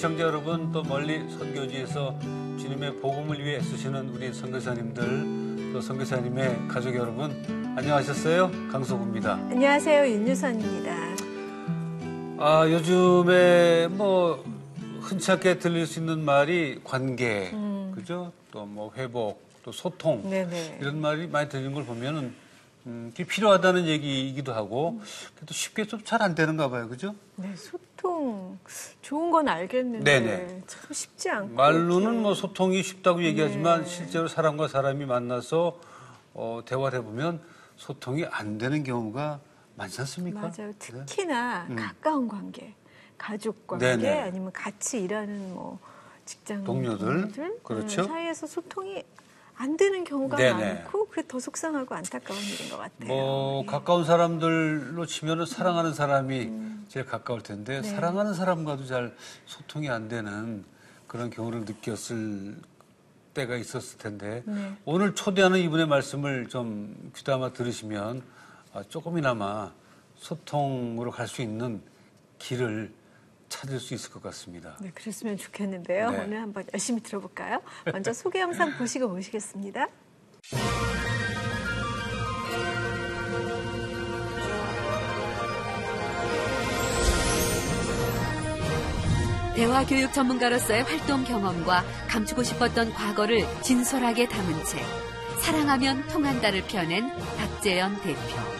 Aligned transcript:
시청자 0.00 0.22
여러분, 0.24 0.72
또 0.72 0.82
멀리 0.82 1.28
선교지에서 1.28 2.18
주님의 2.58 2.96
복음을 3.02 3.38
위해 3.44 3.56
애쓰시는 3.58 4.08
우리 4.08 4.32
선교사님들, 4.32 5.74
또 5.74 5.80
선교사님의 5.82 6.68
가족 6.68 6.94
여러분, 6.94 7.30
안녕하셨어요? 7.76 8.50
강소구입니다. 8.72 9.34
안녕하세요. 9.34 10.10
윤유선입니다. 10.10 10.96
아, 12.38 12.66
요즘에 12.66 13.88
뭐 13.88 14.42
흔치 15.02 15.32
않게 15.32 15.58
들릴 15.58 15.86
수 15.86 15.98
있는 15.98 16.24
말이 16.24 16.80
관계, 16.82 17.50
그죠? 17.94 18.32
또 18.52 18.64
뭐 18.64 18.90
회복, 18.96 19.42
또 19.62 19.70
소통 19.70 20.22
네네. 20.30 20.78
이런 20.80 20.98
말이 20.98 21.26
많이 21.26 21.46
들리는 21.50 21.74
걸 21.74 21.84
보면은 21.84 22.32
음, 22.86 23.10
그게 23.10 23.24
필요하다는 23.24 23.86
얘기이기도 23.86 24.52
하고 24.54 25.00
그래도 25.36 25.52
쉽게 25.54 25.84
좀 25.86 26.00
잘 26.04 26.22
안 26.22 26.34
되는가 26.34 26.68
봐요, 26.70 26.88
그죠? 26.88 27.14
네, 27.36 27.54
소통 27.56 28.58
좋은 29.02 29.30
건 29.30 29.48
알겠는데 29.48 30.20
네네. 30.20 30.62
참 30.66 30.92
쉽지 30.92 31.30
않고 31.30 31.54
말로는. 31.54 32.22
뭐 32.22 32.34
소통이 32.34 32.82
쉽다고 32.82 33.22
얘기하지만 33.24 33.84
네. 33.84 33.88
실제로 33.88 34.28
사람과 34.28 34.68
사람이 34.68 35.04
만나서 35.06 35.78
어, 36.34 36.60
대화를 36.64 37.00
해보면 37.00 37.42
소통이 37.76 38.24
안 38.26 38.56
되는 38.58 38.82
경우가 38.84 39.40
많지 39.76 40.00
않습니까? 40.02 40.40
맞아요. 40.40 40.72
네. 40.78 41.04
특히나 41.06 41.66
음. 41.70 41.76
가까운 41.76 42.28
관계, 42.28 42.74
가족 43.18 43.66
관계 43.66 43.96
네네. 43.96 44.20
아니면 44.20 44.52
같이 44.52 45.02
일하는 45.02 45.54
뭐 45.54 45.78
직장 46.24 46.64
동료들, 46.64 47.32
그렇죠. 47.62 48.02
음, 48.02 48.06
사이에서 48.06 48.46
소통이 48.46 49.02
안 49.60 49.76
되는 49.76 50.04
경우가 50.04 50.38
네네. 50.38 50.74
많고 50.74 51.08
그게 51.08 51.22
더 51.28 51.38
속상하고 51.38 51.94
안타까운 51.94 52.40
일인 52.40 52.70
것 52.70 52.78
같아요. 52.78 53.08
뭐 53.08 53.62
예. 53.62 53.66
가까운 53.66 54.06
사람들로 54.06 55.04
치면은 55.04 55.44
사랑하는 55.44 55.92
사람이 55.92 56.50
제일 56.88 57.04
가까울 57.04 57.42
텐데 57.42 57.76
음. 57.76 57.82
네. 57.82 57.88
사랑하는 57.90 58.32
사람과도 58.32 58.86
잘 58.86 59.14
소통이 59.44 59.90
안 59.90 60.08
되는 60.08 60.64
그런 61.06 61.28
경우를 61.28 61.66
느꼈을 61.66 62.56
때가 63.34 63.56
있었을 63.56 63.98
텐데 63.98 64.42
네. 64.46 64.76
오늘 64.86 65.14
초대하는 65.14 65.58
이분의 65.60 65.86
말씀을 65.88 66.48
좀 66.48 67.12
귀담아 67.14 67.52
들으시면 67.52 68.22
아, 68.72 68.82
조금이나마 68.88 69.72
소통으로 70.16 71.10
갈 71.10 71.28
수 71.28 71.42
있는 71.42 71.82
길을 72.38 72.94
찾을 73.50 73.78
수 73.78 73.92
있을 73.92 74.10
것 74.10 74.22
같습니다. 74.22 74.76
네, 74.80 74.90
그랬으면 74.94 75.36
좋겠는데요. 75.36 76.10
네. 76.10 76.18
오늘 76.24 76.40
한번 76.40 76.64
열심히 76.72 77.02
들어볼까요? 77.02 77.60
먼저 77.92 78.14
소개 78.14 78.40
영상 78.40 78.78
보시고 78.78 79.08
모시겠습니다. 79.08 79.88
대화 89.54 89.84
교육 89.84 90.14
전문가로서의 90.14 90.84
활동 90.84 91.22
경험과 91.24 91.84
감추고 92.08 92.42
싶었던 92.42 92.94
과거를 92.94 93.44
진솔하게 93.62 94.28
담은 94.28 94.64
책 94.64 94.80
사랑하면 95.42 96.06
통한다를 96.08 96.62
펴낸 96.66 97.10
박재현 97.36 98.00
대표. 98.00 98.59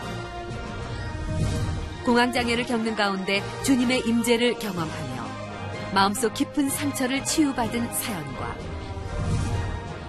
공황장애를 2.05 2.65
겪는 2.65 2.97
가운데 2.97 3.43
주님의 3.65 4.00
임재를 4.06 4.59
경험하며 4.59 5.21
마음속 5.93 6.34
깊은 6.34 6.69
상처를 6.69 7.25
치유받은 7.25 7.93
사연과 7.93 8.56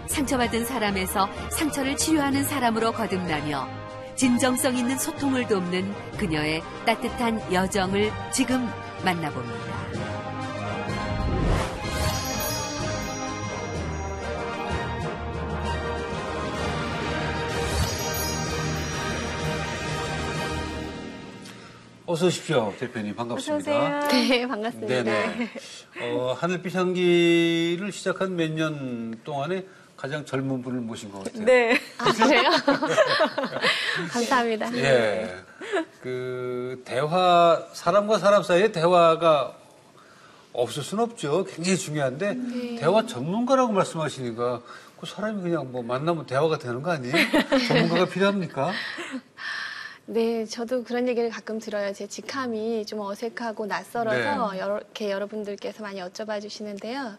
상처받은 0.07 0.65
사람에서 0.65 1.29
상처를 1.49 1.95
치유하는 1.95 2.43
사람으로 2.43 2.91
거듭나며 2.91 3.67
진정성 4.15 4.77
있는 4.77 4.97
소통을 4.97 5.47
돕는 5.47 5.93
그녀의 6.17 6.61
따뜻한 6.85 7.53
여정을 7.53 8.11
지금 8.31 8.69
만나봅니다. 9.03 10.10
어서 22.11 22.25
오십시오, 22.25 22.73
대표님. 22.77 23.15
반갑습니다. 23.15 24.07
네, 24.09 24.45
반갑습니다. 24.45 25.03
네네. 25.03 25.49
어, 26.01 26.35
하늘빛 26.37 26.75
향기를 26.75 27.89
시작한 27.93 28.35
몇 28.35 28.51
년 28.51 29.17
동안에 29.23 29.65
가장 29.95 30.25
젊은 30.25 30.61
분을 30.61 30.81
모신 30.81 31.09
것 31.09 31.23
같아요. 31.23 31.45
네. 31.45 31.79
아, 31.99 32.11
그래요? 32.11 32.49
감사합니다. 34.11 34.75
예. 34.77 35.37
그, 36.01 36.81
대화, 36.83 37.63
사람과 37.71 38.17
사람 38.19 38.43
사이에 38.43 38.73
대화가 38.73 39.55
없을 40.51 40.83
수는 40.83 41.05
없죠. 41.05 41.45
굉장히 41.45 41.77
중요한데, 41.77 42.33
네. 42.33 42.75
대화 42.75 43.05
전문가라고 43.05 43.71
말씀하시니까, 43.71 44.61
그 44.99 45.05
사람이 45.05 45.41
그냥 45.43 45.71
뭐 45.71 45.81
만나면 45.81 46.25
대화가 46.25 46.57
되는 46.57 46.81
거 46.81 46.91
아니에요? 46.91 47.13
전문가가 47.69 48.05
필요합니까? 48.05 48.71
네, 50.05 50.45
저도 50.45 50.83
그런 50.83 51.07
얘기를 51.07 51.29
가끔 51.29 51.59
들어요. 51.59 51.93
제 51.93 52.07
직함이 52.07 52.85
좀 52.85 52.99
어색하고 52.99 53.65
낯설어서 53.65 54.51
네. 54.51 54.59
여러, 54.59 54.77
이렇게 54.77 55.11
여러분들께서 55.11 55.83
많이 55.83 56.01
여쭤봐 56.01 56.41
주시는데요. 56.41 57.17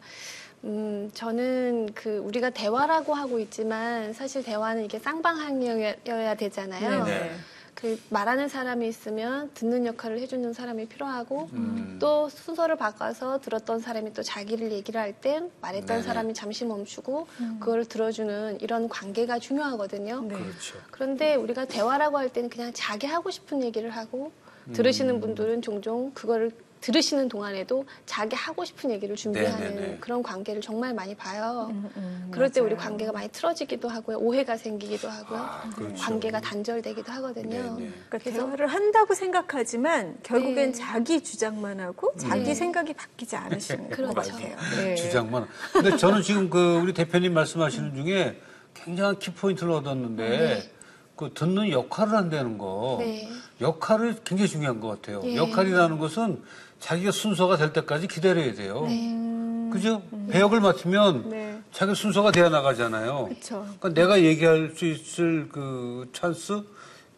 음, 0.65 1.11
저는 1.15 1.89
그 1.95 2.19
우리가 2.19 2.51
대화라고 2.51 3.15
하고 3.15 3.39
있지만 3.41 4.13
사실 4.13 4.43
대화는 4.43 4.85
이게 4.85 4.99
쌍방향이어야 4.99 6.35
되잖아요. 6.37 7.05
네. 7.05 7.37
그 7.75 7.99
말하는 8.11 8.49
사람이 8.49 8.87
있으면 8.87 9.51
듣는 9.55 9.87
역할을 9.87 10.19
해주는 10.21 10.53
사람이 10.53 10.87
필요하고 10.87 11.49
음. 11.55 11.97
또 12.01 12.29
순서를 12.29 12.77
바꿔서 12.77 13.41
들었던 13.41 13.81
사람이 13.81 14.13
또 14.13 14.23
자기를 14.23 14.71
얘기를 14.73 15.01
할 15.01 15.13
땐 15.21 15.51
말했던 15.61 15.87
네네. 15.87 16.03
사람이 16.03 16.35
잠시 16.35 16.65
멈추고 16.65 17.27
그걸 17.61 17.85
들어주는 17.85 18.61
이런 18.61 18.89
관계가 18.89 19.39
중요하거든요. 19.39 20.23
네. 20.23 20.35
그렇죠. 20.35 20.79
그런데 20.91 21.35
우리가 21.35 21.65
대화라고 21.67 22.19
할 22.19 22.29
때는 22.31 22.49
그냥 22.51 22.73
자기 22.75 23.07
하고 23.07 23.31
싶은 23.31 23.63
얘기를 23.63 23.91
하고 23.91 24.33
음. 24.69 24.73
들으시는 24.73 25.21
분들은 25.21 25.63
종종 25.63 26.13
그거를 26.15 26.51
들으시는 26.87 27.29
동안에도 27.29 27.85
자기 28.05 28.35
하고 28.37 28.65
싶은 28.65 28.91
얘기를 28.91 29.15
준비하는 29.17 29.75
네네네. 29.77 29.97
그런 30.01 30.23
관계를 30.23 30.61
정말 30.61 30.93
많이 30.93 31.15
봐요. 31.15 31.69
음, 31.71 31.89
음, 31.97 32.29
그럴 32.33 32.51
때 32.51 32.61
우리 32.61 32.75
맞아요. 32.75 32.89
관계가 32.89 33.13
많이 33.13 33.29
틀어지기도 33.29 33.89
하고요. 33.89 34.19
오해가 34.19 34.57
생기기도 34.57 35.09
하고요. 35.09 35.39
아, 35.39 35.71
그렇죠. 35.75 35.95
관계가 36.03 36.41
단절되기도 36.41 37.11
하거든요. 37.13 37.49
네네. 37.49 37.75
그러니까 38.09 38.19
그래서- 38.19 38.45
대화를 38.45 38.67
한다고 38.67 39.15
생각하지만 39.15 40.19
결국엔 40.25 40.55
네. 40.55 40.73
자기 40.73 41.23
주장만 41.23 41.79
하고 41.81 42.13
자기 42.19 42.43
네. 42.43 42.55
생각이 42.55 42.93
바뀌지 42.95 43.37
않으시는 43.37 43.89
것 43.89 43.97
그렇죠. 43.97 44.33
같아요. 44.33 44.57
네. 44.77 44.95
주장만. 44.97 45.47
근데 45.73 45.97
저는 45.97 46.23
지금 46.23 46.51
그 46.51 46.79
우리 46.83 46.93
대표님 46.93 47.33
말씀하시는 47.33 47.95
중에 47.95 48.41
굉장한 48.75 49.21
키포인트를 49.21 49.71
얻었는데 49.73 50.69
그 51.15 51.31
듣는 51.33 51.71
역할을 51.71 52.15
한다는 52.15 52.59
거. 52.59 52.97
네. 52.99 53.29
역할이 53.61 54.15
굉장히 54.25 54.49
중요한 54.49 54.81
것 54.81 54.89
같아요. 54.89 55.21
예. 55.25 55.37
역할이라는 55.37 55.99
것은 55.99 56.43
자기가 56.83 57.13
순서가 57.13 57.57
될 57.57 57.73
때까지 57.73 58.09
기다려야 58.09 58.55
돼요. 58.55 58.85
네. 58.87 59.71
그죠? 59.73 60.03
배역을 60.31 60.61
맡으면 60.61 61.31
네. 61.31 61.63
자기 61.71 61.95
순서가 61.95 62.33
돼야 62.33 62.49
나가잖아요. 62.51 63.27
그렇죠. 63.29 63.65
그러니까 63.79 63.89
내가 63.91 64.21
얘기할 64.21 64.73
수 64.77 64.85
있을 64.85 65.49
그 65.49 66.11
찬스, 66.13 66.65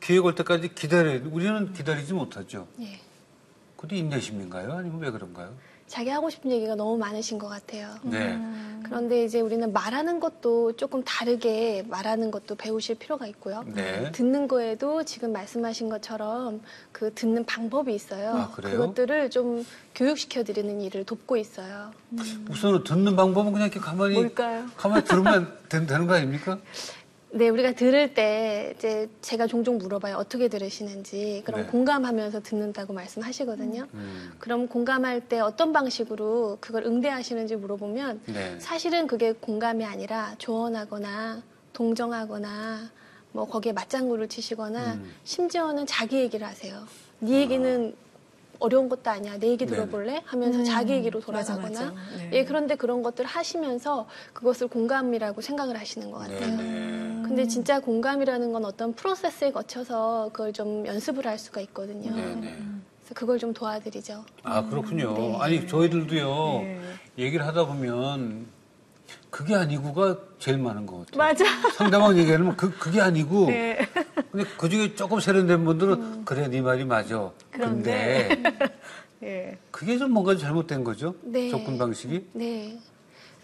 기회가 0.00 0.26
올 0.26 0.34
때까지 0.34 0.75
기다려야 0.75 1.22
돼. 1.22 1.28
우리는 1.28 1.72
기다리지 1.72 2.12
못하죠. 2.12 2.69
예. 2.81 3.00
그게 3.76 3.96
인내심인가요? 3.96 4.72
아니면 4.72 5.00
왜 5.00 5.11
그런가요? 5.11 5.55
자기 5.87 6.11
하고 6.11 6.31
싶은 6.31 6.51
얘기가 6.51 6.75
너무 6.75 6.97
많으신 6.97 7.39
것 7.39 7.49
같아요. 7.49 7.95
네. 8.03 8.39
그런데 8.85 9.25
이제 9.25 9.41
우리는 9.41 9.73
말하는 9.73 10.21
것도 10.21 10.73
조금 10.77 11.03
다르게 11.05 11.85
말하는 11.89 12.31
것도 12.31 12.55
배우실 12.55 12.97
필요가 12.97 13.27
있고요. 13.27 13.65
네. 13.67 14.11
듣는 14.13 14.47
거에도 14.49 15.05
지금 15.05 15.33
말씀하신 15.33 15.89
것처럼 15.89 16.61
그 16.93 17.13
듣는 17.15 17.45
방법이 17.45 17.95
있어요. 17.95 18.35
아, 18.35 18.51
그래요? 18.51 18.79
그것들을 18.79 19.31
좀 19.31 19.65
교육시켜 19.95 20.45
드리는 20.45 20.81
일을 20.81 21.05
돕고 21.05 21.37
있어요. 21.37 21.93
우선은 22.51 22.85
듣는 22.85 23.17
방법은 23.17 23.53
그냥 23.53 23.69
이렇게 23.69 23.81
가만히 23.81 24.15
뭘까요? 24.15 24.67
가만히 24.77 25.05
들으면 25.05 25.57
되, 25.69 25.87
되는 25.87 26.07
거 26.07 26.15
아닙니까? 26.15 26.59
네, 27.37 27.49
우리가 27.49 27.73
들을 27.73 28.15
때 28.15 28.75
이제 28.77 29.09
제가 29.21 29.49
종종 29.49 29.77
물어봐요. 29.79 30.15
어떻게 30.15 30.47
들으시는지. 30.47 31.43
그럼 31.45 31.63
네. 31.63 31.67
공감하면서 31.67 32.43
듣는다고 32.43 32.93
말씀하시거든요. 32.93 33.89
음. 33.93 34.33
그럼 34.39 34.69
공감할 34.69 35.23
때 35.23 35.41
어떤 35.41 35.73
방식으로 35.73 36.59
그걸 36.61 36.85
응대하시는지 36.85 37.57
물어보면 37.57 38.21
네. 38.27 38.57
사실은 38.61 39.09
그게 39.09 39.33
공감이 39.33 39.85
아니라 39.85 40.37
조언하거나 40.39 41.43
동정하거나 41.73 42.93
뭐 43.33 43.49
거기에 43.49 43.73
맞장구를 43.73 44.29
치시거나 44.29 44.95
음. 44.95 45.13
심지어는 45.25 45.87
자기 45.87 46.21
얘기를 46.21 46.47
하세요. 46.47 46.87
네 47.19 47.41
얘기는 47.41 47.97
어려운 48.64 48.88
것도 48.88 49.11
아니야. 49.11 49.37
내 49.38 49.49
얘기. 49.49 49.66
들어볼래? 49.66 50.22
하면서 50.25 50.58
음, 50.61 50.64
자기 50.64 50.93
얘기로 50.94 51.20
맞아, 51.26 51.55
돌아가거나 51.55 51.90
맞아. 51.90 51.94
네. 52.16 52.31
예 52.32 52.44
그런데 52.44 52.75
그런 52.76 53.02
것들 53.02 53.25
하시면서 53.26 54.06
그것을 54.32 54.69
공감이라고 54.69 55.40
생각을 55.43 55.78
하시는 55.78 56.11
것 56.11 56.19
같아요. 56.19 56.56
네네. 56.56 57.22
근데 57.25 57.46
진짜 57.46 57.81
공감이라는 57.81 58.52
건 58.52 58.64
어떤 58.64 58.94
프로세스에 58.94 59.52
거쳐서 59.52 60.31
그걸 60.32 60.52
좀 60.52 60.87
연습을 60.87 61.26
할 61.26 61.38
수가 61.38 61.61
있거든요. 61.62 62.14
네네. 62.14 62.40
그래서 63.00 63.14
그걸 63.14 63.38
좀 63.38 63.52
도와드리죠. 63.52 64.25
아 64.43 64.64
그렇군요. 64.66 65.12
네. 65.14 65.37
아니 65.40 65.66
저희들도요 65.69 66.26
네. 66.62 66.81
얘기를 67.19 67.46
하다 67.46 67.66
보면 67.66 68.46
그게 69.31 69.55
아니고가 69.55 70.19
제일 70.39 70.59
많은 70.59 70.87
것 70.87 71.06
같아요. 71.06 71.19
맞아. 71.19 71.71
상대방 71.73 72.17
얘기하면 72.17 72.56
그 72.56 72.71
그게 72.79 73.01
아니고. 73.01 73.47
네. 73.47 73.79
근데 74.31 74.49
그 74.56 74.69
중에 74.69 74.95
조금 74.95 75.19
세련된 75.21 75.65
분들은 75.65 76.25
그래 76.25 76.49
네 76.49 76.61
말이 76.61 76.85
맞아. 76.85 77.31
근데 77.51 78.29
예. 79.23 79.59
그게 79.71 79.99
좀 79.99 80.12
뭔가 80.12 80.37
잘못된 80.37 80.85
거죠. 80.85 81.17
네. 81.23 81.51
접근 81.51 81.79
방식이. 81.79 82.29
네. 82.33 82.79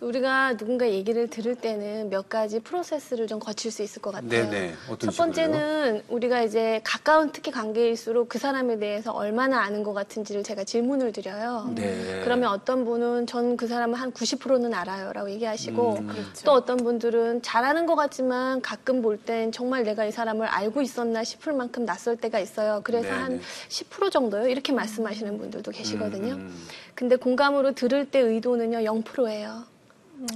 우리가 0.00 0.56
누군가 0.56 0.88
얘기를 0.88 1.28
들을 1.28 1.54
때는 1.54 2.08
몇 2.08 2.28
가지 2.28 2.58
프로세스를 2.60 3.26
좀 3.26 3.38
거칠 3.38 3.70
수 3.70 3.82
있을 3.82 4.00
것 4.00 4.12
같아요. 4.12 4.28
네네. 4.50 4.74
어떤 4.88 5.10
첫 5.10 5.16
번째는 5.16 6.02
우리가 6.08 6.42
이제 6.42 6.80
가까운 6.84 7.32
특히 7.32 7.50
관계일수록 7.50 8.28
그 8.28 8.38
사람에 8.38 8.78
대해서 8.78 9.12
얼마나 9.12 9.60
아는 9.60 9.82
것 9.82 9.92
같은지를 9.92 10.42
제가 10.42 10.64
질문을 10.64 11.12
드려요. 11.12 11.70
네. 11.74 12.20
그러면 12.24 12.50
어떤 12.50 12.84
분은 12.84 13.26
전 13.26 13.50
그 13.60 13.66
사람은 13.66 13.96
한 13.96 14.12
90%는 14.12 14.72
알아요라고 14.72 15.30
얘기하시고 15.32 15.96
음. 15.98 16.06
그렇죠. 16.06 16.44
또 16.44 16.52
어떤 16.52 16.76
분들은 16.78 17.42
잘하는 17.42 17.84
것 17.84 17.94
같지만 17.96 18.62
가끔 18.62 19.02
볼 19.02 19.18
땐 19.18 19.52
정말 19.52 19.82
내가 19.82 20.06
이 20.06 20.12
사람을 20.12 20.46
알고 20.46 20.80
있었나 20.80 21.24
싶을 21.24 21.52
만큼 21.52 21.84
낯설 21.84 22.16
때가 22.16 22.38
있어요. 22.38 22.80
그래서. 22.84 23.10
한 23.10 23.40
10% 23.68 24.10
정도요. 24.10 24.48
이렇게 24.48 24.72
말씀하시는 24.72 25.36
분들도 25.36 25.70
계시거든요. 25.72 26.34
음, 26.34 26.66
근데 26.94 27.16
공감으로 27.16 27.72
들을 27.72 28.08
때 28.10 28.18
의도는요 28.20 28.78
0%예요. 28.78 29.64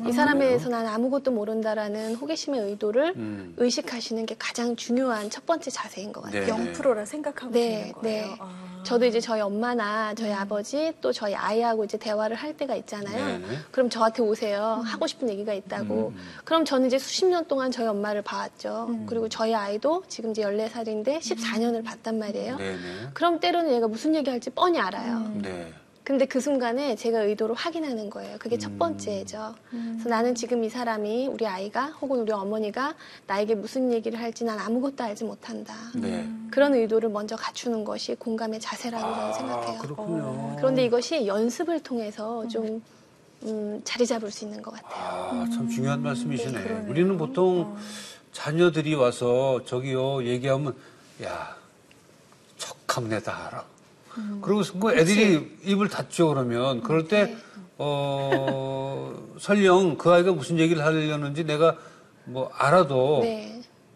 이 0.06 0.12
사람에 0.12 0.38
그래요? 0.38 0.50
대해서 0.50 0.68
난 0.68 0.86
아무것도 0.86 1.30
모른다라는 1.30 2.14
호기심의 2.14 2.60
의도를 2.62 3.12
음. 3.16 3.54
의식하시는 3.56 4.24
게 4.26 4.34
가장 4.38 4.76
중요한 4.76 5.28
첫 5.30 5.44
번째 5.44 5.70
자세인 5.70 6.12
것 6.12 6.22
같아요. 6.22 6.56
네. 6.56 6.72
0%라 6.72 7.04
생각하고 7.04 7.52
네, 7.52 7.78
있는 7.80 7.92
거예요. 7.92 8.26
네. 8.26 8.36
아. 8.40 8.74
저도 8.84 9.06
이제 9.06 9.18
저희 9.20 9.40
엄마나 9.40 10.14
저희 10.14 10.32
아버지 10.32 10.92
또 11.00 11.10
저희 11.12 11.34
아이하고 11.34 11.84
이제 11.84 11.96
대화를 11.96 12.36
할 12.36 12.54
때가 12.56 12.74
있잖아요. 12.76 13.26
네네. 13.26 13.58
그럼 13.70 13.88
저한테 13.88 14.22
오세요. 14.22 14.82
하고 14.84 15.06
싶은 15.06 15.28
얘기가 15.30 15.52
있다고. 15.54 16.12
음. 16.14 16.16
그럼 16.44 16.64
저는 16.64 16.86
이제 16.88 16.98
수십 16.98 17.24
년 17.26 17.46
동안 17.46 17.70
저희 17.70 17.86
엄마를 17.86 18.22
봐왔죠. 18.22 18.86
음. 18.90 19.06
그리고 19.06 19.28
저희 19.28 19.54
아이도 19.54 20.02
지금 20.08 20.30
이제 20.30 20.42
14살인데 20.42 21.18
14년을 21.18 21.84
봤단 21.84 22.18
말이에요. 22.18 22.56
네네. 22.56 22.78
그럼 23.14 23.40
때로는 23.40 23.72
얘가 23.72 23.88
무슨 23.88 24.14
얘기 24.14 24.28
할지 24.30 24.50
뻔히 24.50 24.78
알아요. 24.78 25.16
음. 25.16 25.40
네. 25.42 25.72
근데 26.04 26.26
그 26.26 26.38
순간에 26.38 26.96
제가 26.96 27.20
의도를 27.20 27.54
확인하는 27.54 28.10
거예요. 28.10 28.36
그게 28.38 28.56
음. 28.56 28.58
첫 28.58 28.78
번째죠. 28.78 29.54
음. 29.72 29.92
그래서 29.94 30.10
나는 30.10 30.34
지금 30.34 30.62
이 30.62 30.68
사람이 30.68 31.28
우리 31.28 31.46
아이가 31.46 31.86
혹은 31.86 32.20
우리 32.20 32.30
어머니가 32.30 32.94
나에게 33.26 33.54
무슨 33.54 33.90
얘기를 33.90 34.20
할지 34.20 34.44
난 34.44 34.58
아무것도 34.58 35.02
알지 35.02 35.24
못한다. 35.24 35.74
네. 35.94 36.28
그런 36.50 36.74
의도를 36.74 37.08
먼저 37.08 37.36
갖추는 37.36 37.84
것이 37.84 38.14
공감의 38.16 38.60
자세라고 38.60 39.14
저는 39.14 39.32
생각해요. 39.32 39.78
아, 39.78 39.82
그렇군요. 39.82 40.56
그런데 40.56 40.84
이것이 40.84 41.26
연습을 41.26 41.82
통해서 41.82 42.46
좀 42.48 42.82
음, 43.44 43.80
자리 43.82 44.06
잡을 44.06 44.30
수 44.30 44.44
있는 44.44 44.60
것 44.60 44.74
같아요. 44.74 44.92
아, 45.42 45.46
참 45.50 45.68
중요한 45.70 46.02
말씀이시네. 46.02 46.52
네, 46.52 46.64
그러네요. 46.64 46.90
우리는 46.90 47.16
보통 47.16 47.76
자녀들이 48.32 48.94
와서 48.94 49.64
저기요 49.64 50.24
얘기하면 50.24 50.74
야 51.22 51.56
척하면 52.58 53.08
내다 53.08 53.46
알아. 53.46 53.73
그러고 54.40 54.62
그 54.80 54.92
애들이 54.92 55.58
입을 55.64 55.88
닫죠 55.88 56.28
그러면. 56.28 56.82
그럴 56.82 57.08
때 57.08 57.36
어, 57.78 59.14
설령 59.38 59.96
그 59.96 60.10
아이가 60.10 60.32
무슨 60.32 60.58
얘기를 60.58 60.84
하려는지 60.84 61.44
내가 61.44 61.76
뭐 62.24 62.50
알아도 62.54 63.20
네. 63.22 63.53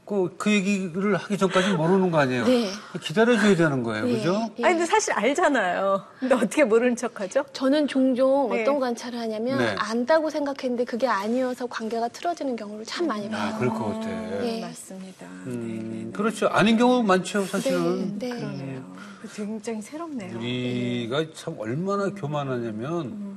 그, 0.08 0.34
그 0.38 0.50
얘기를 0.50 1.14
하기 1.16 1.36
전까지 1.36 1.74
모르는 1.74 2.10
거 2.10 2.18
아니에요. 2.18 2.46
네. 2.46 2.70
기다려줘야 2.98 3.54
되는 3.54 3.82
거예요, 3.82 4.06
네. 4.06 4.12
그죠? 4.12 4.50
예. 4.58 4.64
아니 4.64 4.74
근데 4.76 4.86
사실 4.86 5.12
알잖아요. 5.12 6.02
근데 6.18 6.34
어떻게 6.34 6.64
모르는 6.64 6.96
척 6.96 7.20
하죠? 7.20 7.44
저는 7.52 7.88
종종 7.88 8.48
네. 8.50 8.62
어떤 8.62 8.80
관찰을 8.80 9.18
하냐면 9.18 9.58
네. 9.58 9.74
안다고 9.78 10.30
생각했는데 10.30 10.86
그게 10.86 11.06
아니어서 11.06 11.66
관계가 11.66 12.08
틀어지는 12.08 12.56
경우를 12.56 12.86
참 12.86 13.06
많이 13.06 13.28
봐요. 13.28 13.52
아, 13.54 13.58
그럴 13.58 13.70
것 13.70 13.84
같아. 13.84 14.08
네. 14.08 14.62
맞습니다. 14.62 15.26
음, 15.26 16.10
그렇죠. 16.16 16.46
아닌 16.46 16.78
경우 16.78 17.02
많죠, 17.02 17.44
사실은. 17.44 18.18
네, 18.18 18.28
네. 18.30 18.40
그러네요. 18.40 18.96
굉장히 19.34 19.82
새롭네요. 19.82 20.38
우리가 20.38 21.26
참 21.34 21.54
얼마나 21.58 22.08
교만하냐면, 22.14 23.36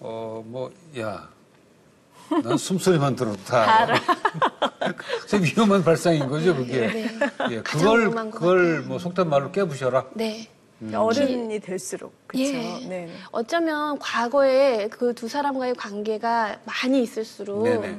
어, 0.00 0.42
뭐, 0.44 0.72
야, 0.98 1.28
난 2.42 2.56
숨소리만 2.58 3.14
들어도 3.14 3.36
다 3.44 3.82
알아. 3.82 4.00
그래서 5.26 5.36
위험한 5.38 5.84
발상인 5.84 6.28
거죠, 6.28 6.54
그게. 6.56 6.86
네. 6.88 7.18
예, 7.50 7.62
가장 7.62 8.10
그걸, 8.10 8.30
그걸. 8.30 8.80
뭐 8.82 8.98
속된 8.98 9.28
말로 9.28 9.50
깨부셔라. 9.52 10.06
네. 10.14 10.48
어른이 10.94 11.58
될수록 11.60 12.14
그렇죠. 12.28 12.46
예. 12.52 12.86
네. 12.86 13.08
어쩌면 13.32 13.98
과거에 13.98 14.86
그 14.88 15.12
두 15.12 15.26
사람과의 15.28 15.74
관계가 15.74 16.60
많이 16.64 17.02
있을수록 17.02 17.64
네네. 17.64 17.98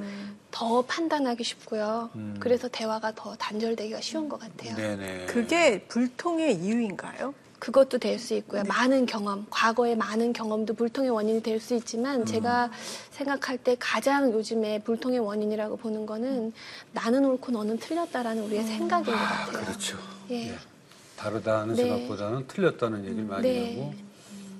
더 0.51 0.81
판단하기 0.83 1.43
쉽고요. 1.43 2.09
음. 2.15 2.37
그래서 2.39 2.69
대화가 2.69 3.11
더 3.15 3.35
단절되기가 3.35 3.99
쉬운 3.99 4.29
것 4.29 4.39
같아요. 4.39 4.75
네네. 4.77 5.25
그게 5.25 5.83
불통의 5.89 6.55
이유인가요? 6.55 7.33
그것도 7.59 7.97
될 7.97 8.19
수 8.19 8.33
있고요. 8.35 8.63
네. 8.63 8.67
많은 8.67 9.05
경험, 9.05 9.45
과거의 9.49 9.95
많은 9.95 10.33
경험도 10.33 10.73
불통의 10.73 11.09
원인이 11.09 11.43
될수 11.43 11.73
음. 11.73 11.77
있지만 11.79 12.25
제가 12.25 12.71
생각할 13.11 13.57
때 13.57 13.75
가장 13.79 14.31
요즘에 14.31 14.79
불통의 14.83 15.19
원인이라고 15.19 15.77
보는 15.77 16.05
거는 16.05 16.53
나는 16.91 17.25
옳고 17.25 17.51
너는 17.51 17.77
틀렸다라는 17.77 18.43
우리의 18.43 18.63
생각인 18.63 19.13
것 19.13 19.19
아, 19.19 19.45
같아요. 19.45 19.65
그렇죠. 19.65 19.97
예. 20.31 20.49
예. 20.49 20.55
다르다는 21.17 21.75
네. 21.75 21.83
생각보다는 21.83 22.47
틀렸다는 22.47 23.05
얘기를 23.05 23.23
많이 23.25 23.43
네. 23.43 23.75
하고. 23.75 23.93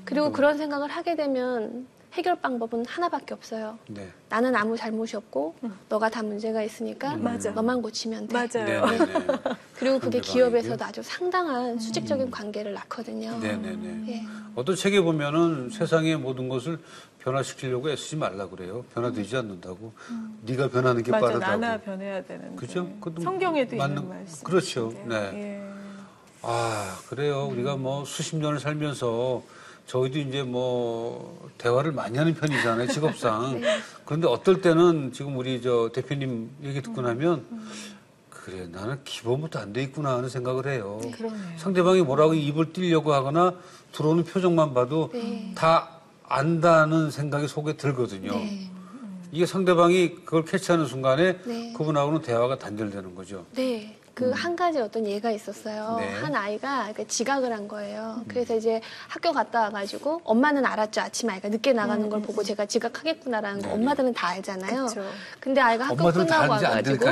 그리고 0.05 0.31
그런 0.31 0.57
생각을 0.57 0.89
하게 0.89 1.15
되면 1.15 1.87
해결 2.13 2.35
방법은 2.35 2.85
하나밖에 2.87 3.33
없어요. 3.35 3.77
네. 3.87 4.09
나는 4.29 4.55
아무 4.55 4.75
잘못이 4.75 5.15
없고 5.15 5.55
너가 5.89 6.09
다 6.09 6.23
문제가 6.23 6.63
있으니까 6.63 7.13
음. 7.13 7.23
맞아. 7.23 7.51
너만 7.51 7.81
고치면 7.81 8.27
돼. 8.27 8.33
맞아요. 8.33 8.85
네네네. 8.85 9.25
그리고 9.77 9.99
그게. 9.99 10.19
기업에서도 10.19 10.83
아주 10.83 11.03
상당한 11.03 11.77
수직적인 11.79 12.31
관계를 12.31 12.73
낳거든요. 12.73 13.29
음. 13.31 13.39
네네네. 13.41 14.11
예. 14.11 14.23
어떤 14.55 14.75
책에 14.75 15.01
보면은 15.01 15.69
세상의 15.69 16.17
모든 16.17 16.49
것을 16.49 16.79
변화시키려고 17.19 17.89
애쓰지 17.91 18.15
말라 18.15 18.47
그래요. 18.49 18.83
변화되지 18.95 19.37
않는다고. 19.37 19.93
네가 20.45 20.69
변하는 20.69 21.03
게 21.03 21.11
맞아, 21.11 21.27
빠르다고. 21.27 21.57
나나 21.61 21.77
변해야 21.79 22.23
되는데. 22.23 22.55
그죠? 22.55 22.89
성경에도 23.21 23.77
맞는- 23.77 23.89
있는 23.89 24.09
말씀. 24.09 24.43
그렇죠. 24.43 24.93
네. 25.05 25.15
예. 25.33 25.69
아 26.41 26.97
그래요. 27.09 27.47
우리가 27.51 27.75
뭐 27.75 28.03
수십 28.05 28.35
년을 28.37 28.59
살면서 28.59 29.43
저희도 29.89 30.19
이제 30.19 30.43
뭐 30.43 31.49
대화를 31.57 31.91
많이 31.91 32.17
하는 32.17 32.35
편이잖아요. 32.35 32.87
직업상. 32.93 33.59
네. 33.59 33.79
그런데 34.05 34.27
어떨 34.27 34.61
때는 34.61 35.11
지금 35.13 35.35
우리 35.37 35.61
저 35.63 35.89
대표님 35.91 36.51
얘기 36.63 36.81
듣고 36.81 37.01
나면 37.01 37.43
그래 38.29 38.67
나는 38.71 38.99
기본부터 39.03 39.59
안 39.59 39.73
돼 39.73 39.81
있구나 39.83 40.15
하는 40.15 40.29
생각을 40.29 40.67
해요. 40.67 41.01
그러네요. 41.17 41.57
상대방이 41.57 42.03
뭐라고 42.03 42.35
입을 42.35 42.71
띄려고 42.71 43.13
하거나 43.13 43.55
들어오는 43.91 44.23
표정만 44.25 44.75
봐도 44.75 45.09
네. 45.11 45.51
다 45.55 45.89
안다는 46.27 47.09
생각이 47.09 47.47
속에 47.47 47.73
들거든요. 47.73 48.31
네. 48.31 48.69
이게 49.31 49.45
상대방이 49.47 50.15
그걸 50.23 50.45
캐치하는 50.45 50.85
순간에 50.85 51.39
네. 51.45 51.73
그분하고는 51.73 52.21
대화가 52.21 52.59
단절되는 52.59 53.15
거죠. 53.15 53.45
네. 53.53 53.98
그한 54.13 54.55
가지 54.55 54.79
어떤 54.79 55.05
예가 55.05 55.31
있었어요. 55.31 55.97
네. 55.99 56.09
한 56.15 56.35
아이가 56.35 56.91
그 56.95 57.07
지각을 57.07 57.51
한 57.53 57.67
거예요. 57.67 58.23
그래서 58.27 58.55
이제 58.55 58.81
학교 59.07 59.31
갔다 59.31 59.61
와가지고 59.61 60.21
엄마는 60.23 60.65
알았죠. 60.65 61.01
아침에 61.01 61.33
아이가 61.33 61.49
늦게 61.49 61.73
나가는 61.73 62.09
걸 62.09 62.21
보고 62.21 62.43
제가 62.43 62.65
지각하겠구나라는 62.65 63.61
거 63.61 63.67
네. 63.67 63.73
엄마들은 63.73 64.13
다 64.13 64.29
알잖아요. 64.29 64.85
그쵸. 64.87 65.03
근데 65.39 65.61
아이가 65.61 65.85
학교 65.85 66.11
다 66.11 66.19
끝나고 66.19 66.51
와가지고. 66.51 67.05